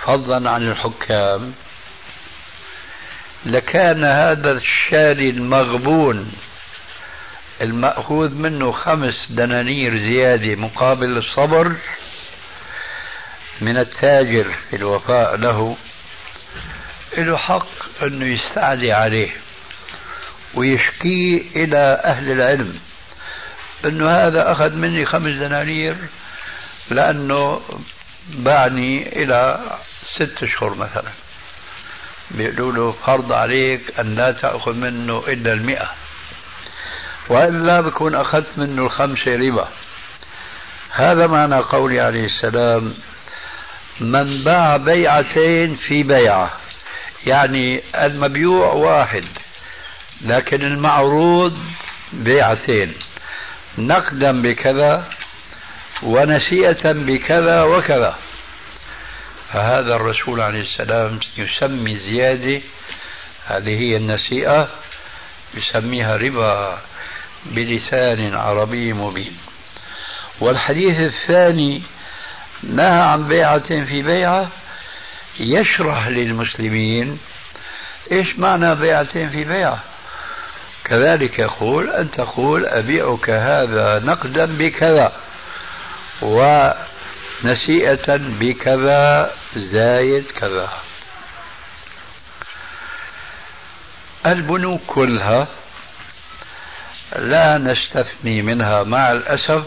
فضلا 0.00 0.50
عن 0.50 0.68
الحكام 0.68 1.54
لكان 3.46 4.04
هذا 4.04 4.50
الشاري 4.50 5.30
المغبون 5.30 6.32
المأخوذ 7.60 8.34
منه 8.34 8.72
خمس 8.72 9.26
دنانير 9.30 9.98
زيادة 9.98 10.54
مقابل 10.54 11.16
الصبر 11.16 11.72
من 13.60 13.76
التاجر 13.76 14.50
في 14.70 14.76
الوفاء 14.76 15.36
له 15.36 15.76
له 17.18 17.36
حق 17.36 18.02
أنه 18.02 18.26
يستعلي 18.26 18.92
عليه 18.92 19.30
ويشكيه 20.54 21.42
إلى 21.56 22.00
أهل 22.04 22.30
العلم 22.30 22.78
أنه 23.84 24.10
هذا 24.10 24.52
أخذ 24.52 24.74
مني 24.74 25.04
خمس 25.04 25.38
دنانير 25.38 25.96
لأنه 26.90 27.62
باعني 28.28 29.22
إلى 29.22 29.60
ست 30.16 30.42
أشهر 30.42 30.74
مثلا. 30.74 31.10
بيقولوا 32.30 32.72
له 32.72 32.92
فرض 32.92 33.32
عليك 33.32 34.00
أن 34.00 34.14
لا 34.14 34.32
تأخذ 34.32 34.72
منه 34.72 35.24
إلا 35.28 35.52
المئة. 35.52 35.90
وإلا 37.28 37.80
بكون 37.80 38.14
أخذت 38.14 38.58
منه 38.58 38.82
الخمسة 38.82 39.36
ربا. 39.36 39.68
هذا 40.90 41.26
معنى 41.26 41.56
قولي 41.56 42.00
عليه 42.00 42.24
السلام 42.24 42.94
من 44.00 44.44
باع 44.44 44.76
بيعتين 44.76 45.76
في 45.76 46.02
بيعة 46.02 46.50
يعني 47.26 47.82
المبيوع 47.94 48.72
واحد 48.72 49.24
لكن 50.20 50.62
المعروض 50.62 51.58
بيعتين 52.12 52.94
نقدا 53.78 54.42
بكذا 54.42 55.04
ونسيئة 56.02 56.92
بكذا 56.92 57.62
وكذا. 57.62 58.16
فهذا 59.52 59.96
الرسول 59.96 60.40
عليه 60.40 60.60
السلام 60.60 61.20
يسمي 61.38 61.96
زيادة 61.96 62.60
هذه 63.46 63.70
هي 63.70 63.96
النسيئة 63.96 64.68
يسميها 65.54 66.16
ربا. 66.16 66.78
بلسان 67.46 68.34
عربي 68.34 68.92
مبين. 68.92 69.36
والحديث 70.40 71.00
الثاني 71.00 71.82
نهى 72.62 73.02
عن 73.02 73.28
بيعة 73.28 73.84
في 73.84 74.02
بيعة؟ 74.02 74.48
يشرح 75.40 76.08
للمسلمين 76.08 77.18
إيش 78.12 78.38
معنى 78.38 78.74
بيعة 78.74 79.28
في 79.28 79.44
بيعة؟ 79.44 79.78
كذلك 80.84 81.38
يقول 81.38 81.90
أن 81.90 82.10
تقول 82.10 82.66
أبيعك 82.66 83.30
هذا 83.30 83.98
نقدا 84.04 84.44
بكذا 84.46 85.12
ونسيئة 86.22 88.16
بكذا 88.16 89.30
زايد 89.56 90.24
كذا. 90.24 90.68
البنوك 94.26 94.80
كلها 94.86 95.48
لا 97.18 97.58
نستثني 97.58 98.42
منها 98.42 98.82
مع 98.82 99.12
الأسف 99.12 99.66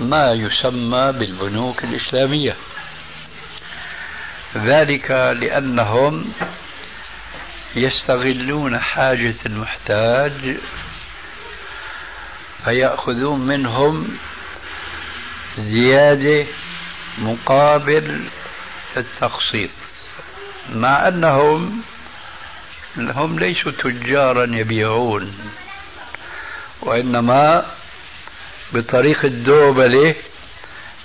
ما 0.00 0.32
يسمى 0.32 1.12
بالبنوك 1.12 1.84
الإسلامية. 1.84 2.56
ذلك 4.56 5.10
لأنهم 5.10 6.32
يستغلون 7.76 8.78
حاجة 8.78 9.34
المحتاج 9.46 10.56
فيأخذون 12.64 13.46
منهم 13.46 14.18
زيادة 15.58 16.46
مقابل 17.18 18.24
التقسيط 18.96 19.70
مع 20.74 21.08
أنهم 21.08 21.82
هم 22.96 23.38
ليسوا 23.38 23.72
تجارا 23.72 24.44
يبيعون. 24.44 25.52
وإنما 26.82 27.66
بطريق 28.72 29.24
الدوبلة 29.24 30.14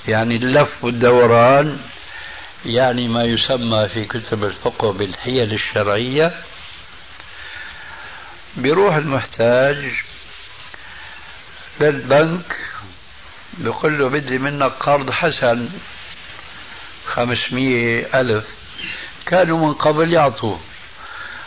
يعني 0.07 0.35
اللف 0.35 0.83
والدوران 0.83 1.79
يعني 2.65 3.07
ما 3.07 3.23
يسمى 3.23 3.89
في 3.93 4.05
كتب 4.05 4.43
الفقه 4.43 4.93
بالحيل 4.93 5.53
الشرعية. 5.53 6.33
بيروح 8.57 8.95
المحتاج 8.95 9.91
للبنك 11.79 12.57
بيقول 13.53 13.99
له 13.99 14.09
بدي 14.09 14.37
منك 14.37 14.71
قرض 14.71 15.11
حسن 15.11 15.69
خمسمية 17.05 18.21
ألف. 18.21 18.47
كانوا 19.25 19.67
من 19.67 19.73
قبل 19.73 20.13
يعطوه 20.13 20.59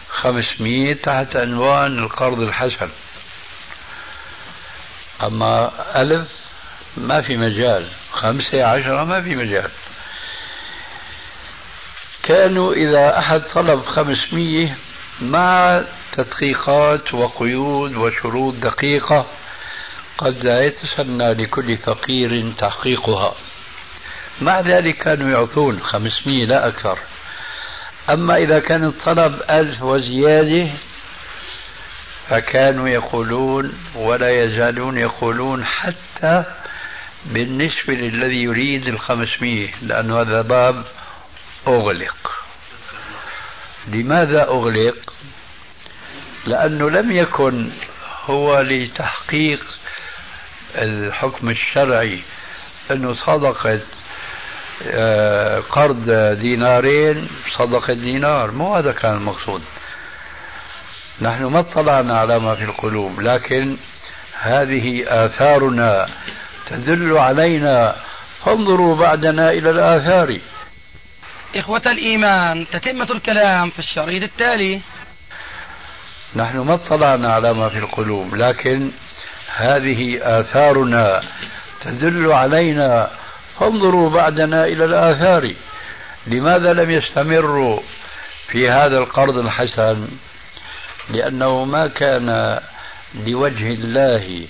خمسمية 0.08 0.94
تحت 0.94 1.36
عنوان 1.36 1.98
القرض 1.98 2.40
الحسن. 2.40 2.88
أما 5.22 5.70
ألف 5.96 6.28
ما 6.96 7.20
في 7.20 7.36
مجال 7.36 7.86
خمسة 8.10 8.64
عشرة 8.64 9.04
ما 9.04 9.20
في 9.20 9.36
مجال. 9.36 9.70
كانوا 12.22 12.74
إذا 12.74 13.18
أحد 13.18 13.40
طلب 13.40 13.80
خمسمية 13.80 14.76
مع 15.20 15.80
تدقيقات 16.12 17.14
وقيود 17.14 17.96
وشروط 17.96 18.54
دقيقة 18.54 19.26
قد 20.18 20.44
لا 20.44 20.64
يتسنى 20.64 21.34
لكل 21.34 21.76
فقير 21.76 22.52
تحقيقها. 22.58 23.34
مع 24.40 24.60
ذلك 24.60 24.96
كانوا 24.96 25.30
يعطون 25.30 25.80
خمسمية 25.80 26.46
لا 26.46 26.68
أكثر. 26.68 26.98
أما 28.10 28.36
إذا 28.36 28.58
كان 28.58 28.84
الطلب 28.84 29.40
ألف 29.50 29.82
وزيادة 29.82 30.70
فكانوا 32.30 32.88
يقولون 32.88 33.72
ولا 33.94 34.44
يزالون 34.44 34.98
يقولون 34.98 35.64
حتى 35.64 36.44
بالنسبة 37.24 37.94
للذي 37.94 38.42
يريد 38.42 38.86
الخمسمية 38.88 39.68
لأن 39.82 40.12
هذا 40.12 40.42
باب 40.42 40.84
أغلق. 41.68 42.44
لماذا 43.88 44.42
أغلق؟ 44.42 45.14
لأنه 46.46 46.90
لم 46.90 47.12
يكن 47.12 47.70
هو 48.24 48.60
لتحقيق 48.60 49.64
الحكم 50.74 51.50
الشرعي 51.50 52.20
أنه 52.90 53.14
صدقة 53.26 53.80
آه، 54.86 55.60
قرض 55.60 56.10
دينارين 56.40 57.28
صدقة 57.58 57.94
دينار 57.94 58.50
مو 58.50 58.76
هذا 58.76 58.92
كان 58.92 59.16
المقصود. 59.16 59.62
نحن 61.22 61.44
ما 61.44 61.60
اطلعنا 61.60 62.18
على 62.18 62.38
ما 62.38 62.54
في 62.54 62.64
القلوب 62.64 63.20
لكن 63.20 63.76
هذه 64.40 65.04
آثارنا 65.06 66.08
تدل 66.66 67.18
علينا. 67.18 67.96
فانظروا 68.44 68.96
بعدنا 68.96 69.50
إلى 69.50 69.70
الآثار. 69.70 70.38
إخوة 71.56 71.82
الإيمان 71.86 72.66
تتمة 72.72 73.08
الكلام 73.10 73.70
في 73.70 73.78
الشريط 73.78 74.22
التالي. 74.22 74.80
نحن 76.36 76.58
ما 76.58 76.74
اطلعنا 76.74 77.32
على 77.32 77.54
ما 77.54 77.68
في 77.68 77.78
القلوب 77.78 78.34
لكن 78.34 78.90
هذه 79.56 80.18
آثارنا 80.40 81.20
تدل 81.84 82.32
علينا. 82.32 83.10
فانظروا 83.58 84.10
بعدنا 84.10 84.64
إلى 84.64 84.84
الآثار. 84.84 85.52
لماذا 86.26 86.72
لم 86.72 86.90
يستمروا 86.90 87.80
في 88.46 88.70
هذا 88.70 88.98
القرض 88.98 89.38
الحسن؟ 89.38 90.08
لأنه 91.12 91.64
ما 91.64 91.86
كان 91.86 92.60
لوجه 93.26 93.68
الله 93.72 94.46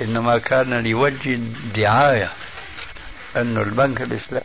إنما 0.00 0.38
كان 0.38 0.86
لوجه 0.86 1.34
الدعاية 1.34 2.30
أن 3.36 3.58
البنك 3.58 4.02
الإسلامي 4.02 4.44